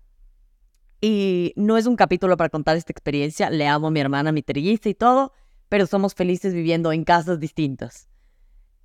Y 1.00 1.52
no 1.56 1.76
es 1.76 1.86
un 1.86 1.96
capítulo 1.96 2.36
para 2.36 2.50
contar 2.50 2.76
esta 2.76 2.92
experiencia, 2.92 3.50
le 3.50 3.66
amo 3.66 3.86
a 3.86 3.90
mi 3.90 4.00
hermana, 4.00 4.32
mi 4.32 4.42
trilliza 4.42 4.88
y 4.88 4.94
todo, 4.94 5.32
pero 5.68 5.86
somos 5.86 6.14
felices 6.14 6.54
viviendo 6.54 6.92
en 6.92 7.04
casas 7.04 7.40
distintas. 7.40 8.08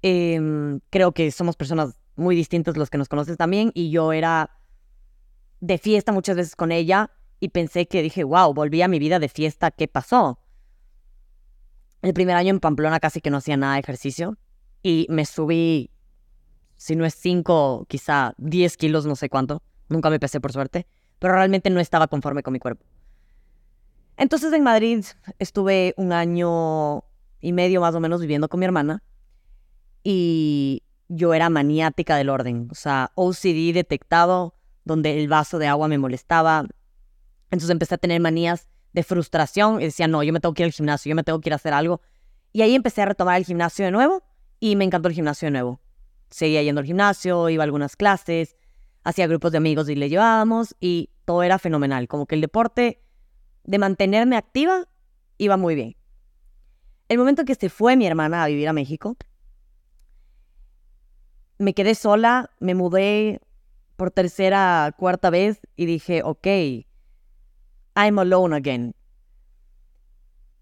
Em, 0.02 0.80
creo 0.90 1.12
que 1.12 1.32
somos 1.32 1.56
personas 1.56 1.98
muy 2.16 2.36
distintas 2.36 2.78
los 2.78 2.90
que 2.90 2.98
nos 2.98 3.10
conocen 3.10 3.38
también 3.38 3.72
y 3.74 3.90
yo 3.90 4.14
era 4.14 4.52
de 5.64 5.78
fiesta 5.78 6.12
muchas 6.12 6.36
veces 6.36 6.58
con 6.58 6.74
ella 6.74 7.10
y 7.40 7.48
pensé 7.50 7.88
que 7.88 8.02
dije, 8.02 8.26
wow, 8.26 8.54
volví 8.54 8.82
a 8.82 8.90
mi 8.90 9.00
vida 9.00 9.18
de 9.20 9.30
fiesta, 9.30 9.72
¿qué 9.72 9.88
pasó? 9.88 10.38
El 12.02 12.14
primer 12.14 12.36
año 12.36 12.50
en 12.50 12.60
Pamplona 12.60 13.00
casi 13.00 13.22
que 13.22 13.30
no 13.30 13.38
hacía 13.38 13.56
nada 13.56 13.76
de 13.76 13.80
ejercicio 13.80 14.38
y 14.82 15.08
me 15.10 15.26
subí, 15.26 15.90
si 16.76 16.98
no 16.98 17.06
es 17.06 17.14
5, 17.14 17.86
quizá 17.88 18.34
10 18.40 18.76
kilos, 18.76 19.06
no 19.06 19.16
sé 19.16 19.30
cuánto. 19.30 19.64
Nunca 19.88 20.10
me 20.10 20.20
pesé 20.20 20.42
por 20.42 20.52
suerte, 20.52 20.86
pero 21.20 21.34
realmente 21.36 21.70
no 21.70 21.80
estaba 21.80 22.08
conforme 22.10 22.44
con 22.44 22.52
mi 22.52 22.60
cuerpo. 22.60 22.86
Entonces 24.18 24.52
en 24.52 24.64
Madrid 24.64 25.06
estuve 25.40 25.94
un 25.96 26.12
año 26.12 27.06
y 27.40 27.54
medio 27.54 27.80
más 27.80 27.96
o 27.96 28.02
menos 28.02 28.20
viviendo 28.20 28.50
con 28.50 28.60
mi 28.60 28.66
hermana 28.66 29.02
y 30.04 30.84
yo 31.08 31.34
era 31.34 31.50
maniática 31.50 32.18
del 32.18 32.28
orden, 32.28 32.68
o 32.70 32.76
sea, 32.76 33.14
OCD 33.16 33.74
detectado, 33.74 34.56
donde 34.86 35.20
el 35.20 35.28
vaso 35.28 35.60
de 35.60 35.68
agua 35.68 35.88
me 35.88 35.98
molestaba. 35.98 36.66
Entonces 37.46 37.70
empecé 37.70 37.96
a 37.96 37.98
tener 37.98 38.20
manías 38.22 38.68
de 38.94 39.04
frustración 39.04 39.82
y 39.82 39.86
decía, 39.86 40.08
no, 40.08 40.24
yo 40.24 40.34
me 40.34 40.40
tengo 40.40 40.54
que 40.54 40.64
ir 40.64 40.66
al 40.66 40.72
gimnasio, 40.72 41.10
yo 41.10 41.16
me 41.16 41.24
tengo 41.24 41.40
que 41.42 41.50
ir 41.50 41.54
a 41.54 41.56
hacer 41.58 41.74
algo. 41.74 42.02
Y 42.52 42.62
ahí 42.62 42.76
empecé 42.76 43.02
a 43.02 43.06
retomar 43.06 43.38
el 43.38 43.46
gimnasio 43.46 43.86
de 43.86 43.92
nuevo 43.92 44.24
y 44.60 44.76
me 44.76 44.86
encantó 44.86 45.08
el 45.08 45.16
gimnasio 45.16 45.48
de 45.48 45.52
nuevo. 45.52 45.80
Seguía 46.30 46.62
yendo 46.62 46.80
al 46.80 46.86
gimnasio, 46.86 47.50
iba 47.50 47.64
a 47.64 47.66
algunas 47.66 47.96
clases, 47.96 48.56
hacía 49.04 49.28
grupos 49.28 49.52
de 49.52 49.58
amigos 49.58 49.90
y 49.90 49.96
le 49.96 50.10
llevábamos 50.10 50.76
y 50.80 51.10
todo 51.26 51.44
era 51.44 51.60
fenomenal. 51.60 52.08
Como 52.08 52.26
que 52.26 52.36
el 52.36 52.42
deporte 52.42 53.02
de 53.64 53.80
mantenerme 53.80 54.36
activa 54.36 54.88
iba 55.38 55.58
muy 55.58 55.76
bien. 55.76 55.96
El 57.10 57.18
momento 57.18 57.42
en 57.42 57.48
que 57.48 57.56
se 57.56 57.70
fue 57.70 57.96
mi 57.96 58.06
hermana 58.06 58.44
a 58.44 58.48
vivir 58.48 58.68
a 58.68 58.74
México, 58.74 59.18
me 61.58 61.74
quedé 61.74 61.96
sola, 61.96 62.52
me 62.60 62.76
mudé 62.76 63.42
por 63.96 64.12
tercera, 64.12 64.94
cuarta 64.98 65.30
vez 65.30 65.60
y 65.76 65.86
dije, 65.86 66.22
ok, 66.24 66.48
I'm 67.96 68.20
alone 68.20 68.56
again. 68.56 68.96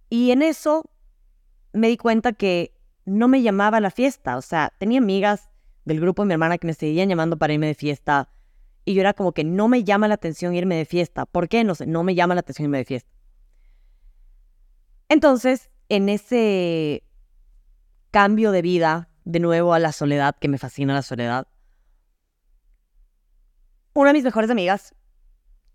Y 0.10 0.32
en 0.32 0.42
eso 0.42 0.90
me 1.74 1.88
di 1.88 1.98
cuenta 1.98 2.34
que 2.34 2.74
no 3.06 3.28
me 3.28 3.42
llamaba 3.42 3.78
a 3.78 3.82
la 3.82 3.92
fiesta. 3.92 4.38
O 4.38 4.42
sea, 4.42 4.74
tenía 4.78 5.00
amigas 5.00 5.50
del 5.86 6.00
grupo 6.00 6.22
de 6.24 6.28
mi 6.28 6.34
hermana 6.34 6.58
que 6.58 6.68
me 6.68 6.74
seguían 6.74 7.10
llamando 7.10 7.38
para 7.38 7.54
irme 7.54 7.68
de 7.68 7.76
fiesta. 7.76 8.30
Y 8.84 8.94
yo 8.94 9.02
era 9.02 9.14
como 9.14 9.32
que 9.32 9.44
no 9.44 9.68
me 9.68 9.84
llama 9.84 10.08
la 10.08 10.16
atención 10.16 10.54
irme 10.56 10.76
de 10.76 10.86
fiesta. 10.86 11.26
¿Por 11.26 11.48
qué? 11.48 11.64
No 11.64 11.76
sé, 11.76 11.86
no 11.86 12.04
me 12.04 12.16
llama 12.16 12.34
la 12.34 12.42
atención 12.42 12.66
irme 12.66 12.80
de 12.80 12.86
fiesta. 12.86 13.10
Entonces, 15.08 15.70
en 15.90 16.10
ese 16.10 17.04
cambio 18.12 18.52
de 18.52 18.62
vida, 18.62 19.10
de 19.24 19.40
nuevo 19.40 19.74
a 19.74 19.80
la 19.80 19.92
soledad, 19.92 20.36
que 20.40 20.48
me 20.48 20.58
fascina 20.58 20.94
la 20.94 21.02
soledad, 21.02 21.48
una 23.94 24.10
de 24.10 24.14
mis 24.14 24.24
mejores 24.24 24.50
amigas, 24.50 24.96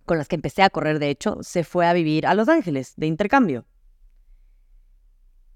con 0.05 0.19
las 0.19 0.29
que 0.29 0.37
empecé 0.37 0.63
a 0.63 0.71
correr 0.71 0.99
de 0.99 1.11
hecho, 1.11 1.39
se 1.43 1.65
fue 1.65 1.87
a 1.87 1.93
vivir 1.93 2.27
a 2.27 2.35
Los 2.35 2.49
Ángeles 2.49 2.95
de 2.97 3.07
intercambio. 3.07 3.67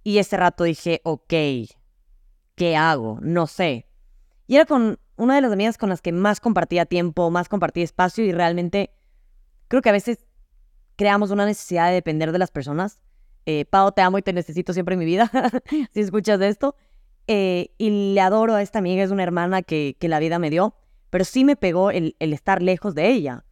Y 0.02 0.18
ese 0.18 0.36
rato 0.36 0.64
dije, 0.64 1.00
ok, 1.04 1.32
¿qué 2.54 2.76
hago? 2.76 3.18
No 3.22 3.46
sé. 3.46 3.86
Y 4.46 4.56
era 4.56 4.64
con 4.64 4.98
una 5.16 5.34
de 5.34 5.40
las 5.42 5.52
amigas 5.52 5.78
con 5.78 5.90
las 5.90 6.00
que 6.00 6.12
más 6.12 6.40
compartía 6.40 6.86
tiempo, 6.86 7.30
más 7.30 7.48
compartía 7.48 7.84
espacio 7.84 8.24
y 8.24 8.32
realmente 8.32 8.90
creo 9.68 9.82
que 9.82 9.90
a 9.90 9.92
veces 9.92 10.26
creamos 10.96 11.30
una 11.30 11.46
necesidad 11.46 11.88
de 11.88 11.94
depender 11.94 12.32
de 12.32 12.38
las 12.38 12.50
personas. 12.50 13.00
Eh, 13.46 13.64
Pau, 13.66 13.92
te 13.92 14.02
amo 14.02 14.18
y 14.18 14.22
te 14.22 14.32
necesito 14.32 14.72
siempre 14.72 14.94
en 14.94 14.98
mi 14.98 15.04
vida, 15.04 15.30
si 15.94 16.00
escuchas 16.00 16.38
de 16.38 16.48
esto. 16.48 16.74
Eh, 17.26 17.72
y 17.78 18.14
le 18.14 18.20
adoro 18.20 18.54
a 18.54 18.62
esta 18.62 18.80
amiga, 18.80 19.04
es 19.04 19.10
una 19.10 19.22
hermana 19.22 19.62
que, 19.62 19.96
que 20.00 20.08
la 20.08 20.18
vida 20.18 20.38
me 20.38 20.50
dio, 20.50 20.74
pero 21.10 21.24
sí 21.24 21.44
me 21.44 21.56
pegó 21.56 21.90
el, 21.90 22.14
estar 22.18 22.62
lejos 22.62 22.94
de 22.94 23.08
ella. 23.08 23.44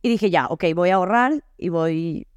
Y 0.00 0.08
dije, 0.08 0.30
ya, 0.30 0.46
ok, 0.46 0.64
voy 0.74 0.90
a 0.90 0.94
ahorrar 0.94 1.44
y 1.58 1.68
voy 1.68 2.28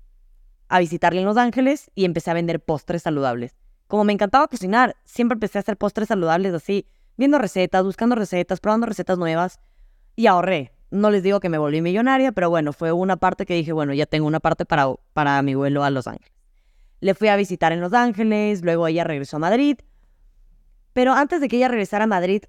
a 0.67 0.79
visitarle 0.79 1.21
en 1.21 1.27
Los 1.27 1.37
Ángeles 1.37 1.91
y 1.95 2.05
empecé 2.05 2.31
a 2.31 2.33
vender 2.33 2.59
postres 2.59 3.03
saludables. 3.03 3.55
Como 3.87 4.03
me 4.03 4.13
encantaba 4.13 4.47
cocinar, 4.47 4.95
siempre 5.05 5.35
empecé 5.35 5.59
a 5.59 5.61
hacer 5.61 5.77
postres 5.77 6.07
saludables 6.07 6.53
así, 6.53 6.87
viendo 7.17 7.37
recetas, 7.37 7.83
buscando 7.83 8.15
recetas, 8.15 8.59
probando 8.59 8.87
recetas 8.87 9.17
nuevas 9.17 9.59
y 10.15 10.27
ahorré. 10.27 10.73
No 10.91 11.11
les 11.11 11.21
digo 11.21 11.39
que 11.39 11.49
me 11.49 11.59
volví 11.59 11.81
millonaria, 11.81 12.31
pero 12.31 12.49
bueno, 12.49 12.73
fue 12.73 12.91
una 12.91 13.17
parte 13.17 13.45
que 13.45 13.53
dije, 13.53 13.73
bueno, 13.73 13.93
ya 13.93 14.07
tengo 14.07 14.25
una 14.25 14.39
parte 14.39 14.65
para, 14.65 14.87
para 15.13 15.39
mi 15.43 15.53
vuelo 15.53 15.83
a 15.83 15.91
Los 15.91 16.07
Ángeles. 16.07 16.33
Le 16.99 17.13
fui 17.13 17.27
a 17.27 17.35
visitar 17.35 17.71
en 17.71 17.81
Los 17.81 17.93
Ángeles, 17.93 18.63
luego 18.63 18.87
ella 18.87 19.03
regresó 19.03 19.37
a 19.37 19.39
Madrid. 19.39 19.77
Pero 20.93 21.13
antes 21.13 21.41
de 21.41 21.47
que 21.47 21.57
ella 21.57 21.67
regresara 21.67 22.05
a 22.05 22.07
Madrid, 22.07 22.43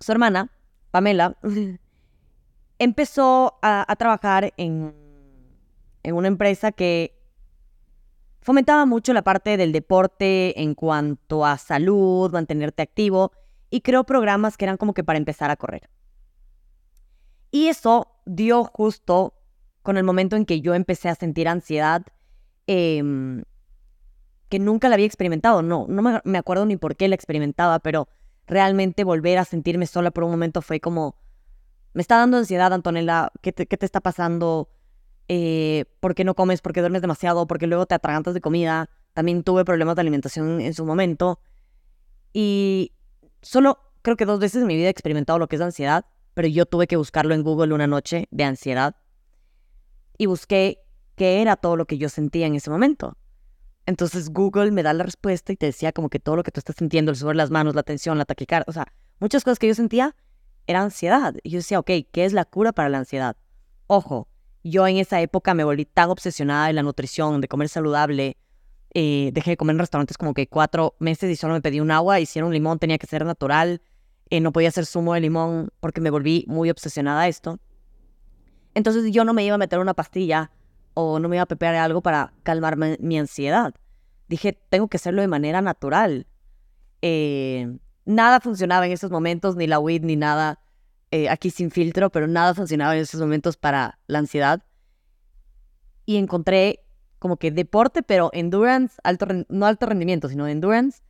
su 0.00 0.12
hermana, 0.12 0.50
Pamela, 0.92 1.36
empezó 2.78 3.58
a, 3.62 3.92
trabajar 3.98 4.54
en, 4.56 4.94
en 6.04 6.14
una 6.14 6.28
empresa 6.28 6.70
que 6.70 7.18
Fomentaba 8.42 8.86
mucho 8.86 9.12
la 9.12 9.22
parte 9.22 9.56
del 9.56 9.70
deporte 9.70 10.60
en 10.60 10.74
cuanto 10.74 11.46
a 11.46 11.58
salud, 11.58 12.32
mantenerte 12.32 12.82
activo 12.82 13.30
y 13.70 13.82
creó 13.82 14.02
programas 14.02 14.56
que 14.56 14.64
eran 14.64 14.76
como 14.76 14.94
que 14.94 15.04
para 15.04 15.16
empezar 15.16 15.52
a 15.52 15.56
correr. 15.56 15.88
Y 17.52 17.68
eso 17.68 18.08
dio 18.26 18.64
justo 18.64 19.34
con 19.82 19.96
el 19.96 20.02
momento 20.02 20.34
en 20.34 20.44
que 20.44 20.60
yo 20.60 20.74
empecé 20.74 21.08
a 21.08 21.14
sentir 21.14 21.46
ansiedad 21.46 22.04
em, 22.66 23.44
que 24.48 24.58
nunca 24.58 24.88
la 24.88 24.94
había 24.94 25.06
experimentado. 25.06 25.62
No, 25.62 25.86
no 25.88 26.20
me, 26.24 26.38
acuerdo 26.38 26.66
ni 26.66 26.76
por 26.76 26.96
qué 26.96 27.06
la 27.06 27.14
experimentaba, 27.14 27.78
pero 27.78 28.08
realmente 28.52 29.04
volver 29.04 29.38
a 29.38 29.44
sentirme 29.44 29.86
sola 29.86 30.10
por 30.10 30.24
un 30.24 30.30
momento 30.30 30.62
fue 30.62 30.80
como, 30.80 31.16
me 31.94 32.02
está 32.02 32.18
dando 32.18 32.36
ansiedad, 32.36 32.72
Antonella, 32.72 33.32
¿qué 33.40 33.52
te, 33.52 33.66
qué 33.66 33.76
está 33.80 34.00
pasando? 34.00 34.68
eh, 35.28 35.86
por 36.00 36.14
qué 36.14 36.24
no 36.24 36.34
comes, 36.34 36.60
por 36.60 36.72
qué 36.72 36.80
duermes 36.80 37.02
demasiado, 37.02 37.46
porque 37.46 37.66
luego 37.66 37.86
te 37.86 37.94
atragantas 37.94 38.34
de 38.34 38.40
comida. 38.40 38.90
También 39.14 39.42
tuve 39.42 39.64
problemas 39.64 39.96
de 39.96 40.00
alimentación 40.00 40.60
en 40.60 40.74
su 40.74 40.84
momento. 40.84 41.40
Y 42.32 42.92
solo 43.40 43.78
creo 44.02 44.16
que 44.16 44.24
dos 44.24 44.40
veces 44.40 44.62
en 44.62 44.68
mi 44.68 44.76
vida 44.76 44.88
he 44.88 44.90
experimentado 44.90 45.38
lo 45.38 45.48
que 45.48 45.56
es 45.56 45.62
ansiedad, 45.62 46.06
pero 46.34 46.48
yo 46.48 46.66
tuve 46.66 46.86
que 46.86 46.96
buscarlo 46.96 47.34
en 47.34 47.42
Google 47.42 47.74
una 47.74 47.86
noche 47.86 48.28
de 48.30 48.44
ansiedad. 48.44 48.96
Y 50.18 50.26
busqué 50.26 50.80
qué 51.14 51.40
era 51.40 51.56
todo 51.56 51.76
lo 51.76 51.86
que 51.86 51.98
yo 51.98 52.08
sentía 52.08 52.46
en 52.46 52.54
ese 52.54 52.70
momento. 52.70 53.16
Entonces 53.86 54.30
Google 54.30 54.70
me 54.70 54.82
da 54.82 54.92
la 54.92 55.04
respuesta 55.04 55.52
y 55.52 55.56
te 55.56 55.66
decía 55.66 55.92
como 55.92 56.08
que 56.08 56.20
todo 56.20 56.36
lo 56.36 56.42
que 56.42 56.52
tú 56.52 56.60
estás 56.60 56.76
sintiendo, 56.76 57.10
el 57.10 57.16
sudor 57.16 57.36
las 57.36 57.50
manos, 57.50 57.74
la 57.74 57.82
tensión, 57.82 58.16
la 58.16 58.24
taquicardia, 58.24 58.64
o 58.68 58.72
sea, 58.72 58.92
muchas 59.18 59.42
cosas 59.44 59.58
que 59.58 59.68
yo 59.68 59.74
sentía 59.74 60.14
era 60.66 60.82
ansiedad. 60.82 61.34
Y 61.42 61.50
yo 61.50 61.58
decía, 61.58 61.78
ok, 61.78 61.90
¿qué 62.12 62.24
es 62.24 62.32
la 62.32 62.44
cura 62.44 62.72
para 62.72 62.88
la 62.88 62.98
ansiedad? 62.98 63.36
Ojo, 63.86 64.28
yo 64.62 64.86
en 64.86 64.98
esa 64.98 65.20
época 65.20 65.54
me 65.54 65.64
volví 65.64 65.84
tan 65.84 66.10
obsesionada 66.10 66.68
de 66.68 66.72
la 66.74 66.82
nutrición, 66.82 67.40
de 67.40 67.48
comer 67.48 67.68
saludable. 67.68 68.36
Eh, 68.94 69.30
dejé 69.32 69.50
de 69.50 69.56
comer 69.56 69.74
en 69.74 69.80
restaurantes 69.80 70.16
como 70.18 70.34
que 70.34 70.46
cuatro 70.48 70.94
meses 70.98 71.30
y 71.30 71.36
solo 71.36 71.54
me 71.54 71.60
pedí 71.60 71.80
un 71.80 71.90
agua. 71.90 72.20
Hicieron 72.20 72.48
un 72.48 72.54
limón, 72.54 72.78
tenía 72.78 72.98
que 72.98 73.06
ser 73.06 73.24
natural. 73.24 73.82
Eh, 74.30 74.40
no 74.40 74.52
podía 74.52 74.68
hacer 74.68 74.86
zumo 74.86 75.14
de 75.14 75.20
limón 75.20 75.70
porque 75.80 76.00
me 76.00 76.10
volví 76.10 76.44
muy 76.46 76.70
obsesionada 76.70 77.22
a 77.22 77.28
esto. 77.28 77.58
Entonces 78.74 79.10
yo 79.10 79.24
no 79.24 79.34
me 79.34 79.44
iba 79.44 79.56
a 79.56 79.58
meter 79.58 79.78
una 79.78 79.94
pastilla 79.94 80.50
o 80.94 81.18
no 81.18 81.28
me 81.28 81.36
iba 81.36 81.42
a 81.42 81.46
pepear 81.46 81.74
algo 81.74 82.02
para 82.02 82.32
calmar 82.42 82.76
mi 82.76 83.18
ansiedad. 83.18 83.74
Dije, 84.28 84.52
tengo 84.68 84.88
que 84.88 84.96
hacerlo 84.96 85.20
de 85.20 85.28
manera 85.28 85.60
natural. 85.60 86.26
Eh, 87.02 87.78
nada 88.04 88.40
funcionaba 88.40 88.86
en 88.86 88.92
esos 88.92 89.10
momentos, 89.10 89.56
ni 89.56 89.66
la 89.66 89.78
weed, 89.78 90.02
ni 90.02 90.16
nada 90.16 90.60
eh, 91.10 91.28
aquí 91.28 91.50
sin 91.50 91.70
filtro, 91.70 92.10
pero 92.10 92.26
nada 92.26 92.54
funcionaba 92.54 92.94
en 92.96 93.02
esos 93.02 93.20
momentos 93.20 93.56
para 93.56 93.98
la 94.06 94.20
ansiedad. 94.20 94.62
Y 96.06 96.16
encontré 96.16 96.84
como 97.18 97.36
que 97.36 97.50
deporte, 97.50 98.02
pero 98.02 98.30
endurance, 98.32 98.96
alto, 99.04 99.26
no 99.48 99.66
alto 99.66 99.86
rendimiento, 99.86 100.28
sino 100.28 100.48
endurance, 100.48 101.02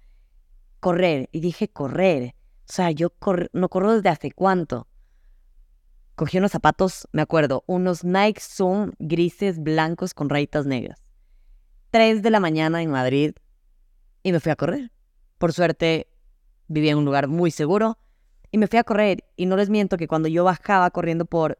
correr. 0.80 1.28
Y 1.32 1.40
dije, 1.40 1.68
correr. 1.68 2.34
O 2.68 2.72
sea, 2.72 2.90
yo 2.90 3.12
no 3.52 3.68
corro 3.68 3.94
desde 3.94 4.08
hace 4.08 4.32
cuánto. 4.32 4.88
Cogí 6.14 6.38
unos 6.38 6.52
zapatos, 6.52 7.08
me 7.12 7.22
acuerdo, 7.22 7.64
unos 7.66 8.04
Nike 8.04 8.40
Zoom 8.40 8.92
grises 8.98 9.58
blancos 9.58 10.12
con 10.12 10.28
rayitas 10.28 10.66
negras. 10.66 11.02
Tres 11.90 12.22
de 12.22 12.30
la 12.30 12.40
mañana 12.40 12.82
en 12.82 12.90
Madrid 12.90 13.34
y 14.22 14.32
me 14.32 14.40
fui 14.40 14.52
a 14.52 14.56
correr. 14.56 14.92
Por 15.38 15.52
suerte, 15.52 16.08
vivía 16.68 16.92
en 16.92 16.98
un 16.98 17.04
lugar 17.04 17.28
muy 17.28 17.50
seguro 17.50 17.98
y 18.50 18.58
me 18.58 18.66
fui 18.66 18.78
a 18.78 18.84
correr. 18.84 19.24
Y 19.36 19.46
no 19.46 19.56
les 19.56 19.70
miento 19.70 19.96
que 19.96 20.06
cuando 20.06 20.28
yo 20.28 20.44
bajaba 20.44 20.90
corriendo 20.90 21.24
por 21.24 21.58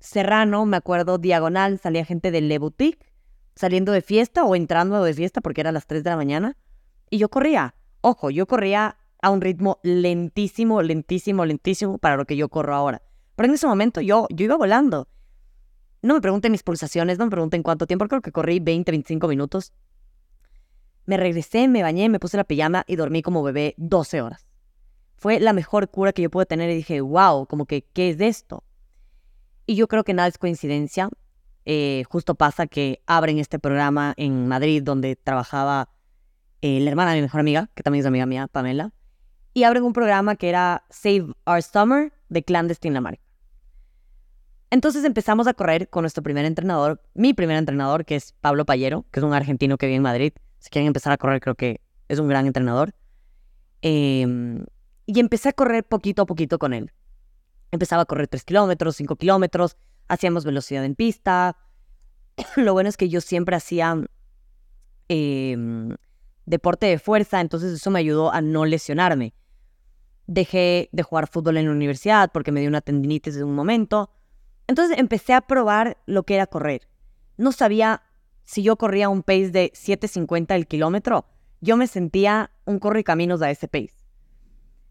Serrano, 0.00 0.66
me 0.66 0.76
acuerdo, 0.76 1.16
diagonal, 1.16 1.78
salía 1.78 2.04
gente 2.04 2.30
de 2.30 2.42
Le 2.42 2.58
Boutique, 2.58 3.10
saliendo 3.54 3.90
de 3.92 4.02
fiesta 4.02 4.44
o 4.44 4.54
entrando 4.54 5.02
de 5.02 5.14
fiesta 5.14 5.40
porque 5.40 5.62
era 5.62 5.72
las 5.72 5.86
3 5.86 6.04
de 6.04 6.10
la 6.10 6.16
mañana. 6.16 6.56
Y 7.08 7.18
yo 7.18 7.30
corría. 7.30 7.74
Ojo, 8.02 8.28
yo 8.28 8.46
corría 8.46 8.98
a 9.24 9.30
un 9.30 9.40
ritmo 9.40 9.80
lentísimo, 9.82 10.82
lentísimo, 10.82 11.46
lentísimo 11.46 11.96
para 11.96 12.16
lo 12.16 12.26
que 12.26 12.36
yo 12.36 12.50
corro 12.50 12.74
ahora. 12.74 13.00
Pero 13.36 13.48
en 13.48 13.54
ese 13.54 13.66
momento 13.66 14.02
yo, 14.02 14.26
yo 14.30 14.44
iba 14.44 14.56
volando. 14.56 15.08
No 16.02 16.12
me 16.12 16.20
pregunten 16.20 16.52
mis 16.52 16.62
pulsaciones, 16.62 17.18
no 17.18 17.24
me 17.24 17.30
pregunten 17.30 17.62
cuánto 17.62 17.86
tiempo, 17.86 18.06
creo 18.06 18.20
que 18.20 18.32
corrí 18.32 18.60
20, 18.60 18.92
25 18.92 19.26
minutos. 19.26 19.72
Me 21.06 21.16
regresé, 21.16 21.68
me 21.68 21.82
bañé, 21.82 22.10
me 22.10 22.20
puse 22.20 22.36
la 22.36 22.44
pijama 22.44 22.84
y 22.86 22.96
dormí 22.96 23.22
como 23.22 23.42
bebé 23.42 23.74
12 23.78 24.20
horas. 24.20 24.46
Fue 25.16 25.40
la 25.40 25.54
mejor 25.54 25.88
cura 25.88 26.12
que 26.12 26.20
yo 26.20 26.30
pude 26.30 26.44
tener 26.44 26.68
y 26.68 26.74
dije, 26.74 27.00
wow, 27.00 27.46
como 27.46 27.64
que, 27.64 27.80
¿qué 27.82 28.10
es 28.10 28.20
esto? 28.20 28.62
Y 29.64 29.74
yo 29.74 29.88
creo 29.88 30.04
que 30.04 30.12
nada 30.12 30.28
es 30.28 30.36
coincidencia. 30.36 31.08
Eh, 31.64 32.04
justo 32.10 32.34
pasa 32.34 32.66
que 32.66 33.02
abren 33.06 33.38
este 33.38 33.58
programa 33.58 34.12
en 34.18 34.48
Madrid 34.48 34.82
donde 34.82 35.16
trabajaba 35.16 35.88
eh, 36.60 36.78
la 36.80 36.90
hermana 36.90 37.12
de 37.12 37.16
mi 37.16 37.22
mejor 37.22 37.40
amiga, 37.40 37.70
que 37.74 37.82
también 37.82 38.00
es 38.00 38.06
amiga 38.06 38.26
mía, 38.26 38.48
Pamela 38.48 38.92
y 39.54 39.62
abren 39.62 39.84
un 39.84 39.92
programa 39.92 40.34
que 40.34 40.48
era 40.48 40.84
Save 40.90 41.32
Our 41.46 41.62
Summer 41.62 42.12
de 42.28 42.42
Clandestine 42.42 43.00
Marca. 43.00 43.22
Entonces 44.70 45.04
empezamos 45.04 45.46
a 45.46 45.54
correr 45.54 45.88
con 45.88 46.02
nuestro 46.02 46.24
primer 46.24 46.44
entrenador, 46.44 47.00
mi 47.14 47.32
primer 47.32 47.56
entrenador, 47.56 48.04
que 48.04 48.16
es 48.16 48.32
Pablo 48.40 48.66
Payero, 48.66 49.06
que 49.12 49.20
es 49.20 49.24
un 49.24 49.32
argentino 49.32 49.78
que 49.78 49.86
vive 49.86 49.96
en 49.96 50.02
Madrid. 50.02 50.32
Si 50.58 50.68
quieren 50.68 50.88
empezar 50.88 51.12
a 51.12 51.16
correr, 51.16 51.40
creo 51.40 51.54
que 51.54 51.80
es 52.08 52.18
un 52.18 52.26
gran 52.26 52.46
entrenador. 52.46 52.92
Em, 53.82 54.64
y 55.06 55.20
empecé 55.20 55.50
a 55.50 55.52
correr 55.52 55.84
poquito 55.84 56.22
a 56.22 56.26
poquito 56.26 56.58
con 56.58 56.74
él. 56.74 56.90
Empezaba 57.70 58.02
a 58.02 58.06
correr 58.06 58.26
3 58.26 58.42
kilómetros, 58.42 58.96
5 58.96 59.14
kilómetros, 59.14 59.76
hacíamos 60.08 60.44
velocidad 60.44 60.84
en 60.84 60.96
pista. 60.96 61.56
Lo 62.56 62.72
bueno 62.72 62.88
es 62.88 62.96
que 62.96 63.08
yo 63.08 63.20
siempre 63.20 63.54
hacía 63.54 63.96
em, 65.06 65.94
deporte 66.46 66.86
de 66.86 66.98
fuerza, 66.98 67.40
entonces 67.40 67.72
eso 67.74 67.90
me 67.92 68.00
ayudó 68.00 68.32
a 68.32 68.40
no 68.40 68.64
lesionarme. 68.64 69.34
Dejé 70.26 70.88
de 70.92 71.02
jugar 71.02 71.28
fútbol 71.28 71.56
en 71.58 71.66
la 71.66 71.72
universidad 71.72 72.30
porque 72.32 72.52
me 72.52 72.60
dio 72.60 72.68
una 72.68 72.80
tendinitis 72.80 73.36
en 73.36 73.44
un 73.44 73.54
momento. 73.54 74.10
Entonces 74.66 74.98
empecé 74.98 75.34
a 75.34 75.42
probar 75.42 75.98
lo 76.06 76.22
que 76.22 76.34
era 76.34 76.46
correr. 76.46 76.88
No 77.36 77.52
sabía 77.52 78.02
si 78.44 78.62
yo 78.62 78.76
corría 78.76 79.08
un 79.08 79.22
pace 79.22 79.50
de 79.50 79.72
7.50 79.72 80.54
el 80.54 80.66
kilómetro. 80.66 81.26
Yo 81.60 81.76
me 81.76 81.86
sentía 81.86 82.50
un 82.64 82.78
caminos 82.78 83.42
a 83.42 83.50
ese 83.50 83.68
pace. 83.68 84.04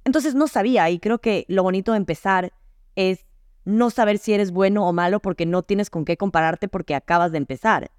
Entonces 0.05 0.35
no 0.35 0.47
sabía 0.47 0.89
y 0.89 0.99
creo 0.99 1.19
que 1.19 1.45
lo 1.47 1.63
bonito 1.63 1.91
de 1.93 1.97
empezar 1.97 2.53
es 2.95 3.25
no 3.65 3.89
saber 3.89 4.17
si 4.17 4.33
eres 4.33 4.51
bueno 4.51 4.87
o 4.87 4.93
malo 4.93 5.21
porque 5.21 5.45
no 5.45 5.63
tienes 5.63 5.89
con 5.89 6.03
qué 6.03 6.17
compararte 6.17 6.67
porque 6.67 6.95
acabas 6.95 7.31
de 7.31 7.37
empezar. 7.37 7.91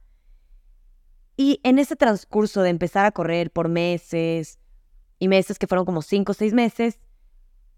Y 1.36 1.60
en 1.62 1.78
ese 1.78 1.96
transcurso 1.96 2.62
de 2.62 2.70
empezar 2.70 3.06
a 3.06 3.10
correr 3.12 3.50
por 3.50 3.68
meses 3.68 4.58
y 5.18 5.28
meses 5.28 5.58
que 5.58 5.66
fueron 5.66 5.86
como 5.86 6.02
cinco 6.02 6.32
o 6.32 6.34
seis 6.34 6.52
meses, 6.52 7.00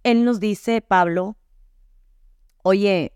él 0.06 0.24
nos 0.24 0.38
dice, 0.38 0.82
Pablo, 0.82 1.36
oye, 2.62 3.12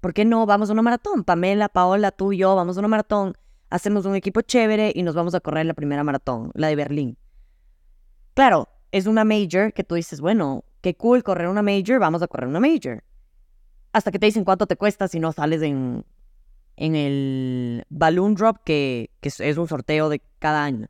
¿por 0.00 0.12
qué 0.12 0.26
no 0.26 0.44
vamos 0.44 0.68
a 0.68 0.74
una 0.74 0.82
maratón? 0.82 1.24
Pamela, 1.24 1.70
Paola, 1.70 2.10
tú 2.10 2.34
y 2.34 2.36
yo 2.36 2.54
vamos 2.54 2.76
a 2.76 2.80
una 2.80 2.88
maratón, 2.88 3.34
hacemos 3.70 4.04
un 4.04 4.14
equipo 4.14 4.42
chévere 4.42 4.92
y 4.94 5.04
nos 5.04 5.14
vamos 5.14 5.34
a 5.34 5.40
correr 5.40 5.64
la 5.64 5.72
primera 5.72 6.04
maratón, 6.04 6.50
la 6.52 6.68
de 6.68 6.76
Berlín. 6.76 7.16
Claro, 8.34 8.68
es 8.92 9.06
una 9.06 9.24
major 9.24 9.72
que 9.72 9.84
tú 9.84 9.94
dices, 9.94 10.20
bueno, 10.20 10.64
qué 10.82 10.94
cool 10.94 11.22
correr 11.22 11.48
una 11.48 11.62
major, 11.62 11.98
vamos 11.98 12.20
a 12.20 12.28
correr 12.28 12.46
una 12.46 12.60
major. 12.60 13.02
Hasta 13.94 14.12
que 14.12 14.18
te 14.18 14.26
dicen 14.26 14.44
cuánto 14.44 14.66
te 14.66 14.76
cuesta 14.76 15.08
si 15.08 15.20
no 15.20 15.32
sales 15.32 15.62
en, 15.62 16.04
en 16.76 16.94
el 16.94 17.86
Balloon 17.88 18.34
Drop, 18.34 18.58
que, 18.66 19.10
que 19.22 19.30
es 19.30 19.56
un 19.56 19.66
sorteo 19.66 20.10
de 20.10 20.20
cada 20.40 20.62
año. 20.62 20.88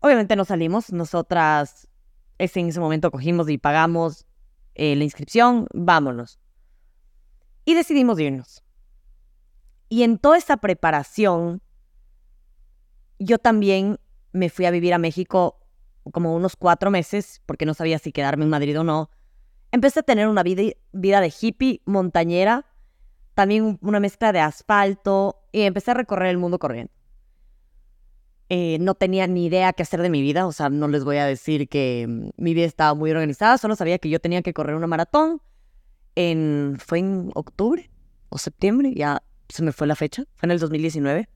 Obviamente 0.00 0.34
no 0.34 0.44
salimos, 0.44 0.92
nosotras 0.92 1.86
en 2.38 2.68
ese 2.68 2.80
momento 2.80 3.12
cogimos 3.12 3.48
y 3.48 3.58
pagamos 3.58 4.26
eh, 4.74 4.96
la 4.96 5.04
inscripción, 5.04 5.66
vámonos. 5.72 6.38
Y 7.64 7.74
decidimos 7.74 8.18
irnos. 8.18 8.62
Y 9.88 10.02
en 10.02 10.18
toda 10.18 10.38
esa 10.38 10.56
preparación, 10.56 11.62
yo 13.18 13.38
también 13.38 13.98
me 14.32 14.48
fui 14.48 14.64
a 14.64 14.70
vivir 14.70 14.94
a 14.94 14.98
México 14.98 15.60
como 16.10 16.34
unos 16.34 16.56
cuatro 16.56 16.90
meses, 16.90 17.42
porque 17.46 17.66
no 17.66 17.74
sabía 17.74 17.98
si 17.98 18.12
quedarme 18.12 18.44
en 18.44 18.50
Madrid 18.50 18.78
o 18.80 18.84
no. 18.84 19.10
Empecé 19.70 20.00
a 20.00 20.02
tener 20.02 20.28
una 20.28 20.42
vida, 20.42 20.62
vida 20.92 21.20
de 21.20 21.32
hippie 21.38 21.82
montañera, 21.84 22.66
también 23.34 23.78
una 23.82 24.00
mezcla 24.00 24.32
de 24.32 24.40
asfalto, 24.40 25.44
y 25.52 25.62
empecé 25.62 25.92
a 25.92 25.94
recorrer 25.94 26.28
el 26.28 26.38
mundo 26.38 26.58
corriendo. 26.58 26.92
Eh, 28.54 28.76
no 28.80 28.94
tenía 28.94 29.26
ni 29.26 29.46
idea 29.46 29.72
qué 29.72 29.82
hacer 29.82 30.02
de 30.02 30.10
mi 30.10 30.20
vida, 30.20 30.46
o 30.46 30.52
sea, 30.52 30.68
no 30.68 30.86
les 30.86 31.04
voy 31.04 31.16
a 31.16 31.24
decir 31.24 31.70
que 31.70 32.04
mm, 32.06 32.28
mi 32.36 32.52
vida 32.52 32.66
estaba 32.66 32.92
muy 32.92 33.10
organizada, 33.10 33.56
solo 33.56 33.76
sabía 33.76 33.96
que 33.98 34.10
yo 34.10 34.20
tenía 34.20 34.42
que 34.42 34.52
correr 34.52 34.76
una 34.76 34.86
maratón. 34.86 35.40
En, 36.16 36.76
fue 36.78 36.98
en 36.98 37.30
octubre 37.34 37.90
o 38.28 38.36
septiembre, 38.36 38.92
ya 38.94 39.22
se 39.48 39.62
me 39.62 39.72
fue 39.72 39.86
la 39.86 39.96
fecha, 39.96 40.24
fue 40.34 40.48
en 40.48 40.50
el 40.50 40.58
2019. 40.58 41.30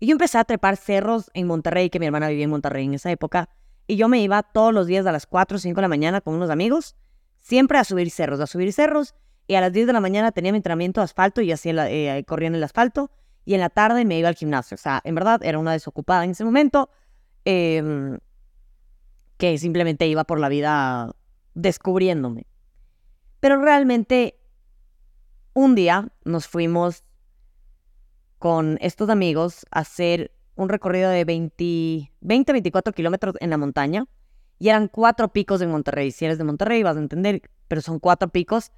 Y 0.00 0.06
yo 0.06 0.12
empecé 0.12 0.38
a 0.38 0.44
trepar 0.44 0.78
cerros 0.78 1.30
en 1.34 1.46
Monterrey, 1.46 1.90
que 1.90 2.00
mi 2.00 2.06
hermana 2.06 2.28
vivía 2.28 2.44
en 2.44 2.50
Monterrey 2.50 2.86
en 2.86 2.94
esa 2.94 3.10
época, 3.10 3.50
y 3.86 3.96
yo 3.96 4.08
me 4.08 4.22
iba 4.22 4.42
todos 4.44 4.72
los 4.72 4.86
días 4.86 5.04
a 5.04 5.12
las 5.12 5.26
4 5.26 5.56
o 5.56 5.60
5 5.60 5.76
de 5.76 5.82
la 5.82 5.88
mañana 5.88 6.22
con 6.22 6.36
unos 6.36 6.48
amigos, 6.48 6.96
siempre 7.38 7.76
a 7.76 7.84
subir 7.84 8.10
cerros, 8.10 8.40
a 8.40 8.46
subir 8.46 8.72
cerros, 8.72 9.14
y 9.46 9.56
a 9.56 9.60
las 9.60 9.74
10 9.74 9.88
de 9.88 9.92
la 9.92 10.00
mañana 10.00 10.32
tenía 10.32 10.52
mi 10.52 10.56
entrenamiento 10.56 11.02
de 11.02 11.04
asfalto 11.04 11.42
y 11.42 11.52
hacía 11.52 11.90
eh, 11.90 12.24
corría 12.24 12.48
en 12.48 12.54
el 12.54 12.64
asfalto, 12.64 13.10
y 13.46 13.54
en 13.54 13.60
la 13.60 13.70
tarde 13.70 14.04
me 14.04 14.18
iba 14.18 14.28
al 14.28 14.34
gimnasio. 14.34 14.74
O 14.74 14.78
sea, 14.78 15.00
en 15.04 15.14
verdad 15.14 15.40
era 15.42 15.58
una 15.58 15.72
desocupada 15.72 16.24
en 16.24 16.32
ese 16.32 16.44
momento 16.44 16.90
em, 17.44 18.18
que 19.38 19.56
simplemente 19.56 20.06
iba 20.08 20.24
por 20.24 20.40
la 20.40 20.48
vida 20.48 21.14
descubriéndome. 21.54 22.46
Pero 23.38 23.62
realmente 23.62 24.36
un 25.54 25.76
día 25.76 26.08
nos 26.24 26.48
fuimos 26.48 27.04
con 28.38 28.78
estos 28.80 29.08
amigos 29.08 29.64
a 29.70 29.80
hacer 29.80 30.32
un 30.56 30.68
recorrido 30.68 31.08
de 31.08 31.24
20, 31.24 32.12
20 32.20 32.52
24 32.52 32.92
kilómetros 32.92 33.36
en 33.38 33.50
la 33.50 33.58
montaña. 33.58 34.06
Y 34.58 34.70
eran 34.70 34.88
cuatro 34.88 35.32
picos 35.32 35.60
en 35.60 35.70
Monterrey. 35.70 36.10
Si 36.10 36.24
eres 36.24 36.38
de 36.38 36.44
Monterrey 36.44 36.82
vas 36.82 36.96
a 36.96 37.00
entender, 37.00 37.42
pero 37.68 37.80
son 37.80 38.00
cuatro 38.00 38.28
picos 38.28 38.72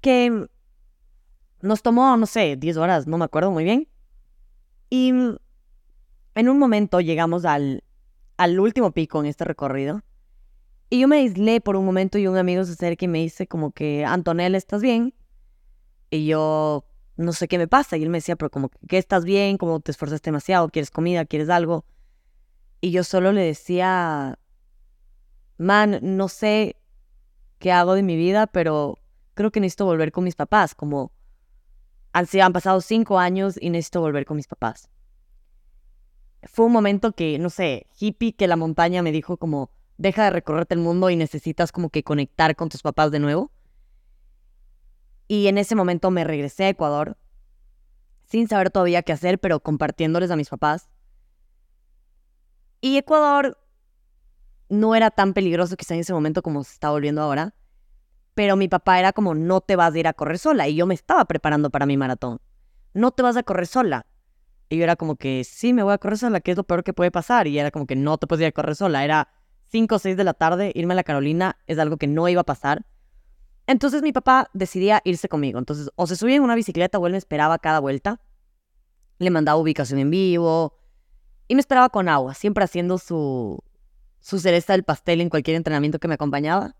que 0.00 0.48
nos 1.64 1.82
tomó, 1.82 2.16
no 2.16 2.26
sé, 2.26 2.56
10 2.56 2.76
horas, 2.76 3.06
no 3.06 3.18
me 3.18 3.24
acuerdo 3.24 3.50
muy 3.50 3.64
bien. 3.64 3.88
Y 4.90 5.08
en 5.08 6.48
un 6.48 6.58
momento 6.58 7.00
llegamos 7.00 7.44
al, 7.44 7.82
al 8.36 8.60
último 8.60 8.92
pico 8.92 9.20
en 9.20 9.26
este 9.26 9.44
recorrido. 9.44 10.02
Y 10.90 11.00
yo 11.00 11.08
me 11.08 11.16
aislé 11.16 11.60
por 11.60 11.76
un 11.76 11.86
momento 11.86 12.18
y 12.18 12.26
un 12.26 12.36
amigo 12.36 12.64
se 12.64 12.72
acerca 12.72 13.06
y 13.06 13.08
me 13.08 13.18
dice 13.18 13.46
como 13.46 13.72
que, 13.72 14.04
Antonella, 14.04 14.58
¿estás 14.58 14.82
bien? 14.82 15.14
Y 16.10 16.26
yo, 16.26 16.84
no 17.16 17.32
sé 17.32 17.48
qué 17.48 17.58
me 17.58 17.66
pasa. 17.66 17.96
Y 17.96 18.02
él 18.02 18.10
me 18.10 18.18
decía, 18.18 18.36
pero 18.36 18.50
como 18.50 18.70
que 18.86 18.98
estás 18.98 19.24
bien, 19.24 19.56
como 19.56 19.80
te 19.80 19.90
esforzaste 19.90 20.28
demasiado, 20.28 20.68
quieres 20.68 20.90
comida, 20.90 21.24
quieres 21.24 21.48
algo. 21.48 21.86
Y 22.80 22.90
yo 22.90 23.02
solo 23.04 23.32
le 23.32 23.40
decía, 23.40 24.38
man, 25.56 25.98
no 26.02 26.28
sé 26.28 26.76
qué 27.58 27.72
hago 27.72 27.94
de 27.94 28.02
mi 28.02 28.16
vida, 28.16 28.46
pero 28.46 28.98
creo 29.32 29.50
que 29.50 29.60
necesito 29.60 29.86
volver 29.86 30.12
con 30.12 30.24
mis 30.24 30.36
papás, 30.36 30.74
como 30.74 31.10
han, 32.14 32.52
pasado 32.52 32.80
cinco 32.80 33.18
años 33.18 33.58
y 33.60 33.70
necesito 33.70 34.00
volver 34.00 34.24
con 34.24 34.36
mis 34.36 34.46
papás. 34.46 34.88
Fue 36.44 36.66
un 36.66 36.72
momento 36.72 37.12
que, 37.12 37.38
no 37.38 37.50
sé, 37.50 37.88
hippie 37.98 38.34
que 38.34 38.46
la 38.46 38.56
montaña 38.56 39.02
me 39.02 39.10
dijo 39.10 39.36
como, 39.36 39.70
deja 39.96 40.24
de 40.24 40.30
recorrerte 40.30 40.74
el 40.74 40.80
mundo 40.80 41.10
y 41.10 41.16
necesitas 41.16 41.72
como 41.72 41.90
que 41.90 42.04
conectar 42.04 42.54
con 42.54 42.68
tus 42.68 42.82
papás 42.82 43.10
de 43.10 43.18
nuevo. 43.18 43.50
Y 45.26 45.48
en 45.48 45.58
ese 45.58 45.74
momento 45.74 46.10
me 46.10 46.22
regresé 46.22 46.64
a 46.64 46.68
Ecuador, 46.68 47.16
sin 48.24 48.46
saber 48.46 48.70
todavía 48.70 49.02
qué 49.02 49.12
hacer, 49.12 49.40
pero 49.40 49.60
compartiéndoles 49.60 50.30
a 50.30 50.36
mis 50.36 50.50
papás. 50.50 50.88
Y 52.80 52.96
Ecuador 52.98 53.58
no 54.68 54.94
era 54.94 55.10
tan 55.10 55.32
peligroso 55.32 55.76
quizá 55.76 55.94
en 55.94 56.00
ese 56.00 56.12
momento 56.12 56.42
como 56.42 56.62
se 56.62 56.74
está 56.74 56.90
volviendo 56.90 57.22
ahora, 57.22 57.54
pero 58.34 58.56
mi 58.56 58.68
papá 58.68 58.98
era 58.98 59.12
como, 59.12 59.34
no 59.34 59.60
te 59.60 59.76
vas 59.76 59.94
a 59.94 59.98
ir 59.98 60.08
a 60.08 60.12
correr 60.12 60.38
sola, 60.38 60.68
y 60.68 60.74
yo 60.74 60.86
me 60.86 60.94
estaba 60.94 61.24
preparando 61.24 61.70
para 61.70 61.86
mi 61.86 61.96
maratón. 61.96 62.40
No 62.92 63.10
te 63.12 63.22
vas 63.22 63.36
a 63.36 63.42
correr 63.42 63.66
sola. 63.66 64.06
Y 64.68 64.78
yo 64.78 64.84
era 64.84 64.96
como 64.96 65.16
que, 65.16 65.44
sí, 65.44 65.72
me 65.72 65.82
voy 65.82 65.92
a 65.92 65.98
correr 65.98 66.18
sola, 66.18 66.40
que 66.40 66.50
es 66.50 66.56
lo 66.56 66.64
peor 66.64 66.84
que 66.84 66.92
puede 66.92 67.10
pasar. 67.10 67.46
Y 67.46 67.58
era 67.58 67.70
como 67.70 67.86
que 67.86 67.96
no 67.96 68.18
te 68.18 68.26
puedes 68.26 68.42
ir 68.42 68.48
a 68.48 68.52
correr 68.52 68.74
sola. 68.74 69.04
Era 69.04 69.28
5 69.70 69.94
o 69.94 69.98
6 69.98 70.16
de 70.16 70.24
la 70.24 70.34
tarde, 70.34 70.72
irme 70.74 70.94
a 70.94 70.96
la 70.96 71.04
Carolina 71.04 71.58
es 71.66 71.78
algo 71.78 71.96
que 71.96 72.06
no 72.06 72.28
iba 72.28 72.40
a 72.40 72.44
pasar. 72.44 72.84
Entonces 73.66 74.02
mi 74.02 74.12
papá 74.12 74.50
decidía 74.52 75.00
irse 75.04 75.28
conmigo. 75.28 75.58
Entonces, 75.58 75.90
o 75.96 76.06
se 76.06 76.16
subía 76.16 76.36
en 76.36 76.42
una 76.42 76.54
bicicleta 76.54 76.98
o 76.98 77.06
él 77.06 77.12
me 77.12 77.18
esperaba 77.18 77.58
cada 77.58 77.80
vuelta. 77.80 78.20
Le 79.18 79.30
mandaba 79.30 79.58
ubicación 79.58 79.98
en 79.98 80.10
vivo 80.10 80.76
y 81.48 81.54
me 81.54 81.60
esperaba 81.60 81.88
con 81.88 82.08
agua, 82.08 82.34
siempre 82.34 82.64
haciendo 82.64 82.98
su, 82.98 83.62
su 84.20 84.38
cereza 84.38 84.72
del 84.72 84.82
pastel 84.82 85.20
en 85.20 85.28
cualquier 85.28 85.56
entrenamiento 85.56 85.98
que 85.98 86.08
me 86.08 86.14
acompañaba. 86.14 86.74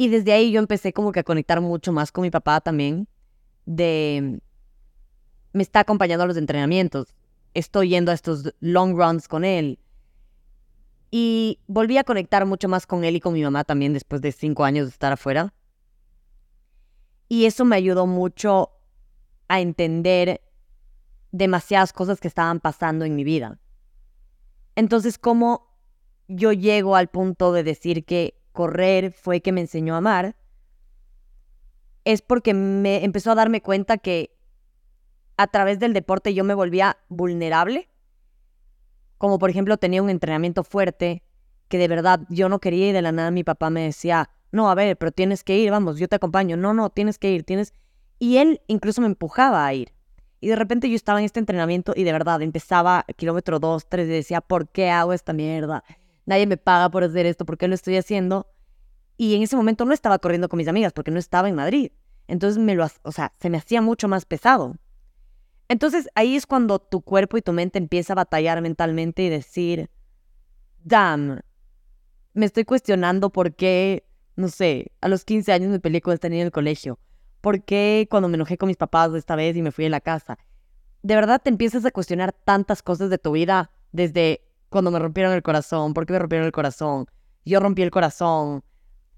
Y 0.00 0.08
desde 0.10 0.32
ahí 0.32 0.52
yo 0.52 0.60
empecé 0.60 0.92
como 0.92 1.10
que 1.10 1.18
a 1.18 1.24
conectar 1.24 1.60
mucho 1.60 1.92
más 1.92 2.12
con 2.12 2.22
mi 2.22 2.30
papá 2.30 2.60
también, 2.60 3.08
de 3.66 4.40
me 5.52 5.62
está 5.64 5.80
acompañando 5.80 6.22
a 6.22 6.28
los 6.28 6.36
entrenamientos, 6.36 7.16
estoy 7.52 7.88
yendo 7.88 8.12
a 8.12 8.14
estos 8.14 8.54
long 8.60 8.96
runs 8.96 9.26
con 9.26 9.44
él. 9.44 9.80
Y 11.10 11.58
volví 11.66 11.98
a 11.98 12.04
conectar 12.04 12.46
mucho 12.46 12.68
más 12.68 12.86
con 12.86 13.02
él 13.02 13.16
y 13.16 13.20
con 13.20 13.32
mi 13.32 13.42
mamá 13.42 13.64
también 13.64 13.92
después 13.92 14.22
de 14.22 14.30
cinco 14.30 14.64
años 14.64 14.86
de 14.86 14.90
estar 14.90 15.12
afuera. 15.12 15.52
Y 17.28 17.46
eso 17.46 17.64
me 17.64 17.74
ayudó 17.74 18.06
mucho 18.06 18.70
a 19.48 19.60
entender 19.60 20.42
demasiadas 21.32 21.92
cosas 21.92 22.20
que 22.20 22.28
estaban 22.28 22.60
pasando 22.60 23.04
en 23.04 23.16
mi 23.16 23.24
vida. 23.24 23.58
Entonces, 24.76 25.18
¿cómo 25.18 25.76
yo 26.28 26.52
llego 26.52 26.94
al 26.94 27.08
punto 27.08 27.52
de 27.52 27.64
decir 27.64 28.04
que 28.04 28.37
correr 28.58 29.12
fue 29.12 29.40
que 29.40 29.52
me 29.52 29.60
enseñó 29.60 29.94
a 29.94 29.98
amar? 29.98 30.34
Es 32.04 32.22
porque 32.22 32.54
me 32.54 33.04
empezó 33.04 33.30
a 33.30 33.36
darme 33.36 33.60
cuenta 33.60 33.98
que 33.98 34.36
a 35.36 35.46
través 35.46 35.78
del 35.78 35.92
deporte 35.92 36.34
yo 36.34 36.42
me 36.42 36.54
volvía 36.54 36.98
vulnerable. 37.08 37.88
Como 39.16 39.38
por 39.38 39.48
ejemplo 39.48 39.76
tenía 39.76 40.02
un 40.02 40.10
entrenamiento 40.10 40.64
fuerte 40.64 41.22
que 41.68 41.78
de 41.78 41.86
verdad 41.86 42.22
yo 42.30 42.48
no 42.48 42.58
quería 42.58 42.88
y 42.88 42.92
de 42.92 43.00
la 43.00 43.12
nada 43.12 43.30
mi 43.30 43.44
papá 43.44 43.70
me 43.70 43.82
decía, 43.82 44.28
no, 44.50 44.68
a 44.68 44.74
ver, 44.74 44.98
pero 44.98 45.12
tienes 45.12 45.44
que 45.44 45.56
ir, 45.56 45.70
vamos, 45.70 45.96
yo 46.00 46.08
te 46.08 46.16
acompaño, 46.16 46.56
no, 46.56 46.74
no, 46.74 46.90
tienes 46.90 47.16
que 47.16 47.30
ir, 47.30 47.44
tienes... 47.44 47.72
Y 48.18 48.38
él 48.38 48.60
incluso 48.66 49.00
me 49.02 49.06
empujaba 49.06 49.64
a 49.64 49.72
ir. 49.72 49.92
Y 50.40 50.48
de 50.48 50.56
repente 50.56 50.90
yo 50.90 50.96
estaba 50.96 51.20
en 51.20 51.26
este 51.26 51.38
entrenamiento 51.38 51.92
y 51.94 52.02
de 52.02 52.10
verdad 52.10 52.42
empezaba 52.42 53.04
kilómetro 53.16 53.60
2, 53.60 53.88
3 53.88 54.08
y 54.08 54.10
decía, 54.10 54.40
¿por 54.40 54.68
qué 54.68 54.90
hago 54.90 55.12
esta 55.12 55.32
mierda? 55.32 55.84
Nadie 56.28 56.46
me 56.46 56.58
paga 56.58 56.90
por 56.90 57.04
hacer 57.04 57.24
esto, 57.24 57.46
¿por 57.46 57.56
qué 57.56 57.68
lo 57.68 57.74
estoy 57.74 57.96
haciendo? 57.96 58.46
Y 59.16 59.34
en 59.34 59.42
ese 59.42 59.56
momento 59.56 59.86
no 59.86 59.94
estaba 59.94 60.18
corriendo 60.18 60.50
con 60.50 60.58
mis 60.58 60.68
amigas 60.68 60.92
porque 60.92 61.10
no 61.10 61.18
estaba 61.18 61.48
en 61.48 61.54
Madrid. 61.54 61.90
Entonces 62.26 62.62
me 62.62 62.74
lo, 62.74 62.86
o 63.02 63.12
sea, 63.12 63.32
se 63.40 63.48
me 63.48 63.56
hacía 63.56 63.80
mucho 63.80 64.08
más 64.08 64.26
pesado. 64.26 64.76
Entonces 65.68 66.10
ahí 66.14 66.36
es 66.36 66.44
cuando 66.44 66.80
tu 66.80 67.00
cuerpo 67.00 67.38
y 67.38 67.42
tu 67.42 67.54
mente 67.54 67.78
empieza 67.78 68.12
a 68.12 68.16
batallar 68.16 68.60
mentalmente 68.60 69.22
y 69.22 69.30
decir, 69.30 69.88
damn, 70.84 71.40
me 72.34 72.44
estoy 72.44 72.66
cuestionando 72.66 73.30
por 73.30 73.54
qué 73.54 74.04
no 74.36 74.48
sé, 74.48 74.92
a 75.00 75.08
los 75.08 75.24
15 75.24 75.50
años 75.50 75.70
me 75.70 75.80
peleé 75.80 76.02
con 76.02 76.12
esta 76.12 76.28
niña 76.28 76.42
en 76.42 76.46
el 76.48 76.52
colegio. 76.52 77.00
¿Por 77.40 77.64
qué 77.64 78.06
cuando 78.10 78.28
me 78.28 78.34
enojé 78.34 78.58
con 78.58 78.66
mis 78.66 78.76
papás 78.76 79.14
esta 79.14 79.34
vez 79.34 79.56
y 79.56 79.62
me 79.62 79.72
fui 79.72 79.86
a 79.86 79.88
la 79.88 80.02
casa? 80.02 80.38
De 81.02 81.14
verdad 81.14 81.40
te 81.42 81.48
empiezas 81.48 81.86
a 81.86 81.90
cuestionar 81.90 82.32
tantas 82.32 82.82
cosas 82.82 83.08
de 83.08 83.16
tu 83.16 83.32
vida 83.32 83.72
desde 83.90 84.47
cuando 84.68 84.90
me 84.90 84.98
rompieron 84.98 85.32
el 85.32 85.42
corazón, 85.42 85.94
por 85.94 86.06
qué 86.06 86.12
me 86.12 86.18
rompieron 86.18 86.46
el 86.46 86.52
corazón, 86.52 87.06
yo 87.44 87.60
rompí 87.60 87.82
el 87.82 87.90
corazón. 87.90 88.62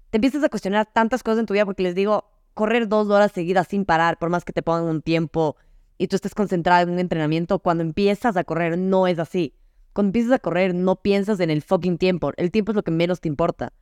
Te 0.09 0.17
empiezas 0.17 0.43
a 0.43 0.49
cuestionar 0.49 0.87
tantas 0.91 1.23
cosas 1.23 1.39
en 1.39 1.45
tu 1.45 1.53
vida 1.53 1.65
porque 1.65 1.83
les 1.83 1.95
digo, 1.95 2.25
correr 2.53 2.87
dos 2.87 3.09
horas 3.09 3.31
seguidas 3.31 3.67
sin 3.67 3.85
parar, 3.85 4.17
por 4.19 4.29
más 4.29 4.45
que 4.45 4.53
te 4.53 4.61
pongan 4.61 4.85
un 4.85 5.01
tiempo 5.01 5.55
y 5.97 6.07
tú 6.07 6.15
estés 6.15 6.33
concentrado 6.33 6.83
en 6.83 6.91
un 6.91 6.99
entrenamiento, 6.99 7.59
cuando 7.59 7.83
empiezas 7.83 8.35
a 8.37 8.43
correr 8.43 8.77
no 8.77 9.07
es 9.07 9.19
así. 9.19 9.55
Cuando 9.93 10.09
empiezas 10.09 10.31
a 10.33 10.39
correr 10.39 10.73
no 10.73 10.95
piensas 10.95 11.39
en 11.39 11.49
el 11.49 11.61
fucking 11.61 11.97
tiempo, 11.97 12.31
el 12.37 12.51
tiempo 12.51 12.71
es 12.71 12.75
lo 12.75 12.83
que 12.83 12.91
menos 12.91 13.21
te 13.21 13.27
importa 13.27 13.73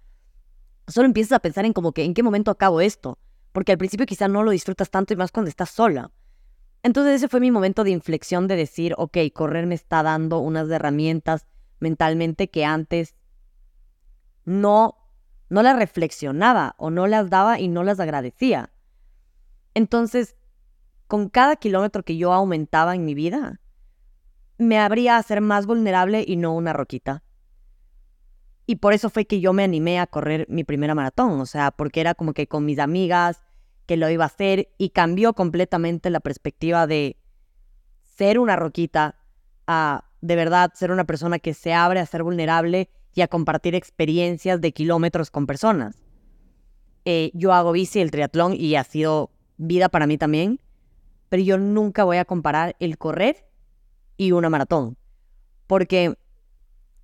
solo 0.90 1.06
empiezas 1.06 1.34
a 1.34 1.40
pensar 1.40 1.66
en 1.66 1.74
como 1.74 1.92
que 1.92 2.04
en 2.04 2.14
qué 2.14 2.24
momento 2.24 2.52
acabo 2.52 2.82
esto, 2.82 3.18
porque 3.52 3.72
al 3.72 3.78
principio 3.78 4.06
quizá 4.06 4.28
no 4.28 4.44
lo 4.44 4.52
disfrutas 4.52 4.90
tanto 4.90 5.14
y 5.14 5.18
más 5.18 5.32
cuando 5.32 5.50
estás 5.50 5.70
sola. 5.70 6.12
Entonces 6.84 7.16
ese 7.16 7.28
fue 7.28 7.40
mi 7.40 7.52
momento 7.52 7.84
de 7.84 7.92
inflexión 7.92 8.48
de 8.48 8.56
decir, 8.56 8.94
ok, 8.98 9.18
correr 9.34 9.66
me 9.66 9.76
está 9.76 10.02
dando 10.04 10.40
unas 10.40 10.70
herramientas 10.70 11.46
mentalmente 11.80 12.50
que 12.50 12.66
antes 12.66 13.16
no, 14.46 14.98
no 15.50 15.64
las 15.64 15.78
reflexionaba 15.78 16.76
o 16.78 16.90
no 16.90 17.08
las 17.08 17.30
daba 17.30 17.60
y 17.60 17.68
no 17.68 17.84
las 17.84 18.00
agradecía. 18.00 18.72
Entonces, 19.74 20.36
con 21.08 21.30
cada 21.30 21.56
kilómetro 21.56 22.04
que 22.04 22.18
yo 22.18 22.34
aumentaba 22.34 22.96
en 22.96 23.06
mi 23.06 23.14
vida, 23.14 23.60
me 24.58 24.78
habría 24.78 25.18
a 25.18 25.24
ser 25.24 25.42
más 25.42 25.66
vulnerable 25.66 26.24
y 26.28 26.36
no 26.36 26.54
una 26.54 26.74
roquita. 26.74 27.24
Y 28.66 28.76
por 28.76 28.94
eso 28.94 29.10
fue 29.10 29.26
que 29.26 29.40
yo 29.40 29.54
me 29.54 29.64
animé 29.64 30.00
a 30.00 30.06
correr 30.06 30.46
mi 30.50 30.64
primera 30.64 30.94
maratón, 30.94 31.40
o 31.40 31.46
sea, 31.48 31.72
porque 31.72 32.02
era 32.02 32.14
como 32.14 32.34
que 32.34 32.48
con 32.48 32.66
mis 32.66 32.78
amigas 32.78 33.42
que 33.88 33.98
lo 33.98 34.08
iba 34.10 34.26
a 34.26 34.28
hacer 34.28 34.70
y 34.78 34.90
cambió 34.90 35.34
completamente 35.34 36.12
la 36.12 36.20
perspectiva 36.20 36.86
de 36.86 37.18
ser 38.04 38.38
una 38.38 38.56
roquita 38.56 39.16
a 39.66 40.09
de 40.22 40.36
verdad 40.36 40.72
ser 40.74 40.92
una 40.92 41.06
persona 41.06 41.40
que 41.40 41.54
se 41.54 41.74
abre 41.74 42.00
a 42.00 42.06
ser 42.06 42.24
vulnerable 42.24 42.90
y 43.14 43.22
a 43.22 43.28
compartir 43.28 43.76
experiencias 43.76 44.62
de 44.62 44.72
kilómetros 44.72 45.32
con 45.32 45.48
personas. 45.48 46.02
Eh, 47.06 47.32
yo 47.34 47.54
hago 47.54 47.72
bici, 47.72 48.00
el 48.00 48.12
triatlón 48.12 48.54
y 48.54 48.76
ha 48.76 48.84
sido 48.84 49.32
vida 49.58 49.90
para 49.90 50.08
mí 50.08 50.18
también, 50.18 50.60
pero 51.30 51.44
yo 51.44 51.58
nunca 51.58 52.04
voy 52.04 52.18
a 52.18 52.26
comparar 52.26 52.76
el 52.80 52.98
correr 52.98 53.48
y 54.18 54.32
una 54.32 54.50
maratón, 54.50 54.98
porque 55.68 56.18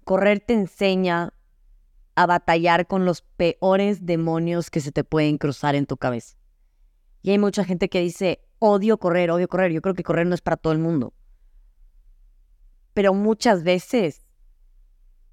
correr 0.03 0.41
te 0.41 0.53
enseña 0.53 1.33
a 2.15 2.25
batallar 2.25 2.87
con 2.87 3.05
los 3.05 3.21
peores 3.21 4.05
demonios 4.05 4.69
que 4.69 4.79
se 4.79 4.91
te 4.91 5.03
pueden 5.03 5.37
cruzar 5.37 5.75
en 5.75 5.85
tu 5.85 5.97
cabeza. 5.97 6.37
Y 7.21 7.31
hay 7.31 7.39
mucha 7.39 7.65
gente 7.65 7.89
que 7.89 8.01
dice, 8.01 8.39
odio 8.59 8.97
correr, 8.97 9.31
odio 9.31 9.47
correr. 9.47 9.71
Yo 9.71 9.81
creo 9.81 9.95
que 9.95 10.03
correr 10.03 10.27
no 10.27 10.35
es 10.35 10.41
para 10.41 10.57
todo 10.57 10.73
el 10.73 10.79
mundo. 10.79 11.13
Pero 12.95 13.13
muchas 13.13 13.63
veces, 13.63 14.25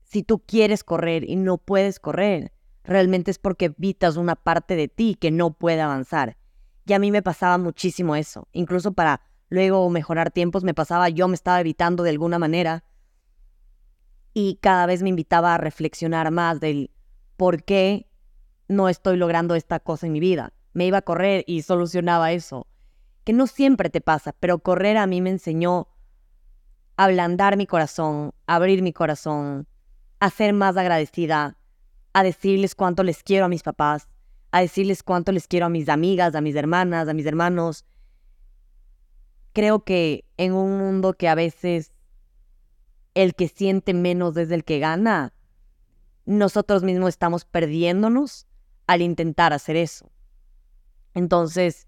si 0.03 0.25
tú 0.25 0.41
quieres 0.41 0.83
correr 0.83 1.23
y 1.31 1.37
no 1.37 1.59
puedes 1.59 2.01
correr, 2.01 2.53
realmente 2.83 3.31
es 3.31 3.39
porque 3.39 3.67
evitas 3.67 4.17
una 4.17 4.35
parte 4.35 4.75
de 4.75 4.89
ti 4.89 5.17
que 5.19 5.31
no 5.31 5.53
puede 5.53 5.81
avanzar. 5.81 6.37
Y 6.85 6.93
a 6.93 6.99
mí 6.99 7.13
me 7.13 7.23
pasaba 7.23 7.59
muchísimo 7.59 8.17
eso. 8.17 8.49
Incluso 8.53 8.95
para 8.95 9.21
luego 9.49 9.89
mejorar 9.91 10.33
tiempos 10.33 10.65
me 10.65 10.75
pasaba, 10.75 11.09
yo 11.09 11.29
me 11.29 11.37
estaba 11.37 11.61
evitando 11.61 12.03
de 12.03 12.11
alguna 12.11 12.41
manera 12.41 12.83
y 14.35 14.59
cada 14.61 14.87
vez 14.87 15.05
me 15.05 15.11
invitaba 15.11 15.55
a 15.55 15.59
reflexionar 15.59 16.33
más 16.33 16.59
del 16.59 16.91
por 17.37 17.63
qué 17.63 18.09
no 18.67 18.89
estoy 18.89 19.17
logrando 19.19 19.55
esta 19.55 19.79
cosa 19.79 20.07
en 20.07 20.15
mi 20.15 20.21
vida. 20.21 20.53
Me 20.73 20.85
iba 20.85 20.99
a 20.99 21.03
correr 21.03 21.45
y 21.47 21.63
solucionaba 21.63 22.33
eso. 22.33 22.67
Que 23.23 23.33
no 23.33 23.47
siempre 23.47 23.89
te 23.89 24.01
pasa, 24.01 24.35
pero 24.41 24.59
correr 24.59 24.97
a 24.97 25.07
mí 25.07 25.21
me 25.21 25.31
enseñó 25.31 25.92
ablandar 26.97 27.57
mi 27.57 27.67
corazón, 27.67 28.33
abrir 28.47 28.83
mi 28.83 28.93
corazón, 28.93 29.67
a 30.21 30.31
ser 30.31 30.53
más 30.53 30.77
agradecida, 30.77 31.57
a 32.13 32.23
decirles 32.23 32.75
cuánto 32.75 33.03
les 33.03 33.23
quiero 33.23 33.47
a 33.47 33.49
mis 33.49 33.63
papás, 33.63 34.09
a 34.51 34.61
decirles 34.61 35.03
cuánto 35.03 35.33
les 35.33 35.49
quiero 35.49 35.67
a 35.67 35.71
mis 35.71 35.89
amigas, 35.89 36.35
a 36.35 36.41
mis 36.41 36.55
hermanas, 36.55 37.09
a 37.09 37.15
mis 37.15 37.27
hermanos. 37.27 37.85
Creo 39.53 39.85
que 39.85 40.25
en 40.37 40.53
un 40.53 40.79
mundo 40.79 41.15
que 41.15 41.29
a 41.29 41.35
veces 41.35 41.93
el 43.15 43.35
que 43.35 43.49
siente 43.49 43.95
menos 43.95 44.37
es 44.37 44.51
el 44.51 44.65
que 44.65 44.79
gana, 44.79 45.33
nosotros 46.25 46.83
mismos 46.83 47.11
estamos 47.11 47.45
perdiéndonos 47.45 48.47
al 48.87 49.03
intentar 49.03 49.53
hacer 49.53 49.77
eso. 49.77 50.11
Entonces, 51.15 51.87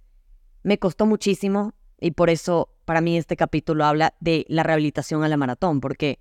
me 0.62 0.78
costó 0.78 1.06
muchísimo 1.06 1.72
y 2.00 2.12
por 2.12 2.30
eso 2.30 2.70
para 2.84 3.00
mí 3.00 3.16
este 3.16 3.36
capítulo 3.36 3.84
habla 3.84 4.14
de 4.20 4.44
la 4.48 4.62
rehabilitación 4.62 5.24
a 5.24 5.28
la 5.28 5.36
maratón, 5.36 5.80
porque 5.80 6.20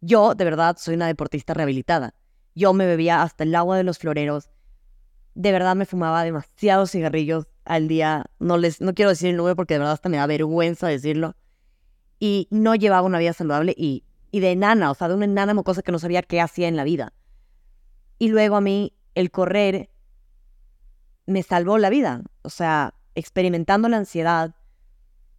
yo 0.00 0.34
de 0.34 0.44
verdad 0.44 0.76
soy 0.78 0.94
una 0.94 1.06
deportista 1.06 1.54
rehabilitada. 1.54 2.14
Yo 2.54 2.72
me 2.72 2.86
bebía 2.86 3.22
hasta 3.22 3.44
el 3.44 3.54
agua 3.54 3.76
de 3.76 3.84
los 3.84 3.98
floreros, 3.98 4.50
de 5.34 5.52
verdad 5.52 5.74
me 5.74 5.86
fumaba 5.86 6.22
demasiados 6.22 6.92
cigarrillos 6.92 7.46
al 7.64 7.88
día. 7.88 8.26
No 8.38 8.56
les, 8.56 8.80
no 8.80 8.94
quiero 8.94 9.10
decir 9.10 9.30
el 9.30 9.36
número 9.36 9.56
porque 9.56 9.74
de 9.74 9.78
verdad 9.78 9.94
hasta 9.94 10.08
me 10.08 10.16
da 10.16 10.26
vergüenza 10.26 10.86
decirlo. 10.86 11.34
Y 12.20 12.48
no 12.50 12.74
llevaba 12.74 13.06
una 13.06 13.18
vida 13.18 13.32
saludable 13.32 13.74
y, 13.76 14.04
y 14.30 14.40
de 14.40 14.52
enana, 14.52 14.90
o 14.90 14.94
sea, 14.94 15.08
de 15.08 15.14
una 15.14 15.24
enana 15.24 15.54
mocosa 15.54 15.82
que 15.82 15.92
no 15.92 15.98
sabía 15.98 16.22
qué 16.22 16.40
hacía 16.40 16.68
en 16.68 16.76
la 16.76 16.84
vida. 16.84 17.12
Y 18.18 18.28
luego 18.28 18.56
a 18.56 18.60
mí 18.60 18.94
el 19.14 19.30
correr 19.30 19.90
me 21.26 21.42
salvó 21.42 21.78
la 21.78 21.90
vida. 21.90 22.22
O 22.42 22.50
sea, 22.50 22.94
experimentando 23.14 23.88
la 23.88 23.96
ansiedad 23.96 24.54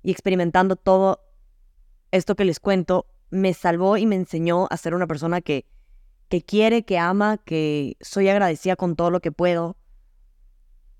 y 0.06 0.12
experimentando 0.12 0.76
todo 0.76 1.20
esto 2.12 2.36
que 2.36 2.46
les 2.46 2.60
cuento, 2.60 3.08
me 3.32 3.56
salvó 3.56 3.98
y 3.98 4.06
me 4.06 4.15
enseñó 4.15 4.68
a 4.70 4.78
ser 4.78 4.94
una 4.94 5.08
persona 5.08 5.41
que, 5.41 5.65
que 6.30 6.44
quiere, 6.44 6.86
que 6.86 7.00
ama, 7.00 7.39
que 7.39 7.98
soy 8.02 8.30
agradecida 8.30 8.76
con 8.76 8.96
todo 8.96 9.10
lo 9.10 9.20
que 9.20 9.32
puedo. 9.32 9.78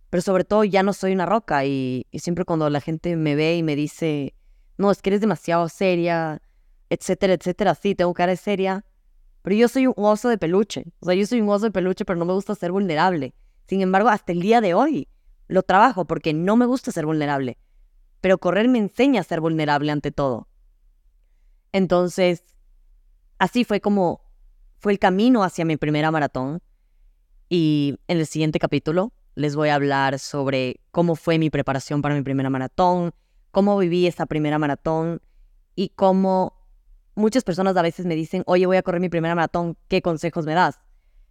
Pero 0.10 0.22
sobre 0.24 0.44
todo 0.44 0.63
ya 0.63 0.82
no 0.82 0.91
soy 0.91 1.13
una 1.13 1.28
roca 1.28 1.65
y, 1.65 2.08
siempre 2.13 2.46
cuando 2.46 2.68
la 2.72 2.82
gente 2.82 3.15
me 3.15 3.36
ve 3.36 3.58
y 3.58 3.62
me 3.62 3.76
dice, 3.76 4.34
no, 4.80 4.89
es 4.89 5.04
que 5.04 5.12
eres 5.12 5.22
demasiado 5.22 5.70
seria, 5.70 6.41
etcétera, 6.89 7.34
etcétera, 7.34 7.76
sí, 7.76 7.94
tengo 7.94 8.13
cara 8.15 8.36
seria. 8.36 8.86
Pero 9.44 9.56
yo 9.56 9.68
soy 9.68 9.86
un 9.86 9.94
oso 9.98 10.30
de 10.30 10.39
peluche. 10.39 10.86
O 11.00 11.06
sea, 11.06 11.13
yo 11.13 11.28
soy 11.28 11.41
un 11.41 11.50
oso 11.50 11.65
de 11.65 11.72
peluche, 11.72 12.06
pero 12.06 12.18
no 12.18 12.26
me 12.26 12.34
gusta 12.34 12.56
ser 12.56 12.72
vulnerable. 12.72 13.36
Sin 13.68 13.82
embargo, 13.82 14.10
hasta 14.10 14.32
el 14.32 14.41
día 14.41 14.62
de 14.62 14.74
hoy 14.74 15.08
lo 15.48 15.62
trabajo 15.62 16.06
porque 16.06 16.34
no 16.34 16.56
me 16.56 16.65
gusta 16.65 16.91
ser 16.91 17.06
vulnerable. 17.06 17.60
Pero 18.25 18.39
correr 18.39 18.67
me 18.69 18.79
enseña 18.79 19.21
a 19.21 19.23
ser 19.23 19.39
vulnerable 19.39 19.91
ante 19.91 20.11
todo. 20.11 20.47
Entonces, 21.71 22.43
así 23.38 23.65
fue 23.65 23.81
como 23.81 24.21
fue 24.79 24.93
el 24.93 24.97
camino 24.97 25.43
hacia 25.43 25.63
mi 25.63 25.77
primera 25.77 26.09
maratón. 26.09 26.63
Y 27.49 27.99
en 28.07 28.17
el 28.17 28.25
siguiente 28.25 28.57
capítulo 28.57 29.13
les 29.35 29.55
voy 29.55 29.69
a 29.69 29.75
hablar 29.75 30.17
sobre 30.17 30.79
cómo 30.89 31.15
fue 31.15 31.38
mi 31.38 31.51
preparación 31.51 32.01
para 32.01 32.15
mi 32.15 32.23
primera 32.23 32.49
maratón, 32.49 33.13
cómo 33.51 33.77
viví 33.77 34.07
esa 34.07 34.25
primera 34.25 34.57
maratón 34.57 35.21
y 35.75 35.89
cómo 35.89 36.67
muchas 37.13 37.43
personas 37.43 37.77
a 37.77 37.83
veces 37.83 38.07
me 38.07 38.15
dicen, 38.15 38.41
oye, 38.47 38.65
voy 38.65 38.77
a 38.77 38.81
correr 38.81 39.01
mi 39.01 39.09
primera 39.09 39.35
maratón, 39.35 39.77
¿qué 39.88 40.01
consejos 40.01 40.47
me 40.47 40.55
das? 40.55 40.79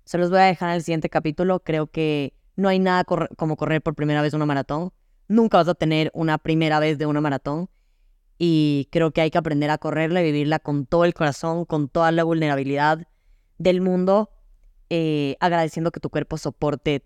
Se 0.05 0.17
los 0.17 0.31
voy 0.31 0.39
a 0.39 0.45
dejar 0.45 0.69
en 0.69 0.77
el 0.77 0.85
siguiente 0.85 1.11
capítulo. 1.11 1.59
Creo 1.59 1.89
que 1.89 2.35
no 2.55 2.69
hay 2.69 2.79
nada 2.79 3.03
como 3.03 3.57
correr 3.57 3.83
por 3.83 3.97
primera 3.97 4.23
vez 4.23 4.33
una 4.33 4.47
maratón. 4.47 4.93
Nunca 5.29 5.59
vas 5.59 5.69
a 5.69 5.75
tener 5.75 6.11
una 6.15 6.39
primera 6.39 6.79
vez 6.81 6.99
de 6.99 7.07
una 7.07 7.21
maratón. 7.21 7.69
Y 8.39 8.89
creo 8.91 9.13
que 9.13 9.21
hay 9.21 9.31
que 9.31 9.39
aprender 9.39 9.71
a 9.71 9.79
correrla 9.79 10.21
y 10.21 10.25
vivirla 10.25 10.59
con 10.59 10.87
todo 10.87 11.05
el 11.05 11.15
corazón, 11.15 11.65
con 11.65 11.89
toda 11.89 12.11
la 12.13 12.25
vulnerabilidad 12.25 13.07
del 13.59 13.81
mundo, 13.81 14.31
eh, 14.91 15.37
agradeciendo 15.41 15.93
que 15.93 16.01
tu 16.01 16.11
cuerpo 16.11 16.37
soporte 16.37 17.05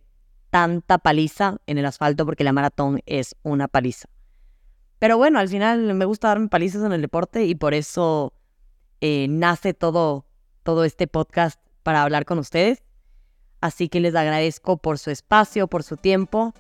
tanta 0.51 0.99
paliza 0.99 1.59
en 1.67 1.79
el 1.79 1.85
asfalto, 1.85 2.25
porque 2.25 2.45
la 2.45 2.53
maratón 2.53 3.01
es 3.05 3.37
una 3.43 3.69
paliza. 3.69 4.09
Pero 4.99 5.17
bueno, 5.17 5.39
al 5.39 5.49
final 5.49 5.95
me 5.95 6.05
gusta 6.07 6.29
darme 6.29 6.49
palizas 6.49 6.83
en 6.83 6.93
el 6.93 7.03
deporte 7.03 7.45
y 7.45 7.55
por 7.55 7.75
eso 7.75 8.33
eh, 9.01 9.27
nace 9.29 9.75
todo, 9.75 10.27
todo 10.63 10.85
este 10.85 11.07
podcast 11.07 11.61
para 11.83 12.03
hablar 12.03 12.25
con 12.25 12.39
ustedes. 12.39 12.83
Así 13.61 13.89
que 13.89 14.01
les 14.01 14.15
agradezco 14.15 14.79
por 14.79 14.99
su 14.99 15.11
espacio, 15.11 15.69
por 15.69 15.83
su 15.83 15.97
tiempo 15.97 16.55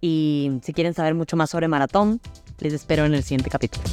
y 0.00 0.60
si 0.62 0.72
quieren 0.72 0.94
saber 0.94 1.14
mucho 1.14 1.36
más 1.36 1.50
sobre 1.50 1.68
maratón, 1.68 2.20
les 2.58 2.72
espero 2.72 3.04
en 3.04 3.14
el 3.14 3.22
siguiente 3.22 3.50
capítulo. 3.50 3.84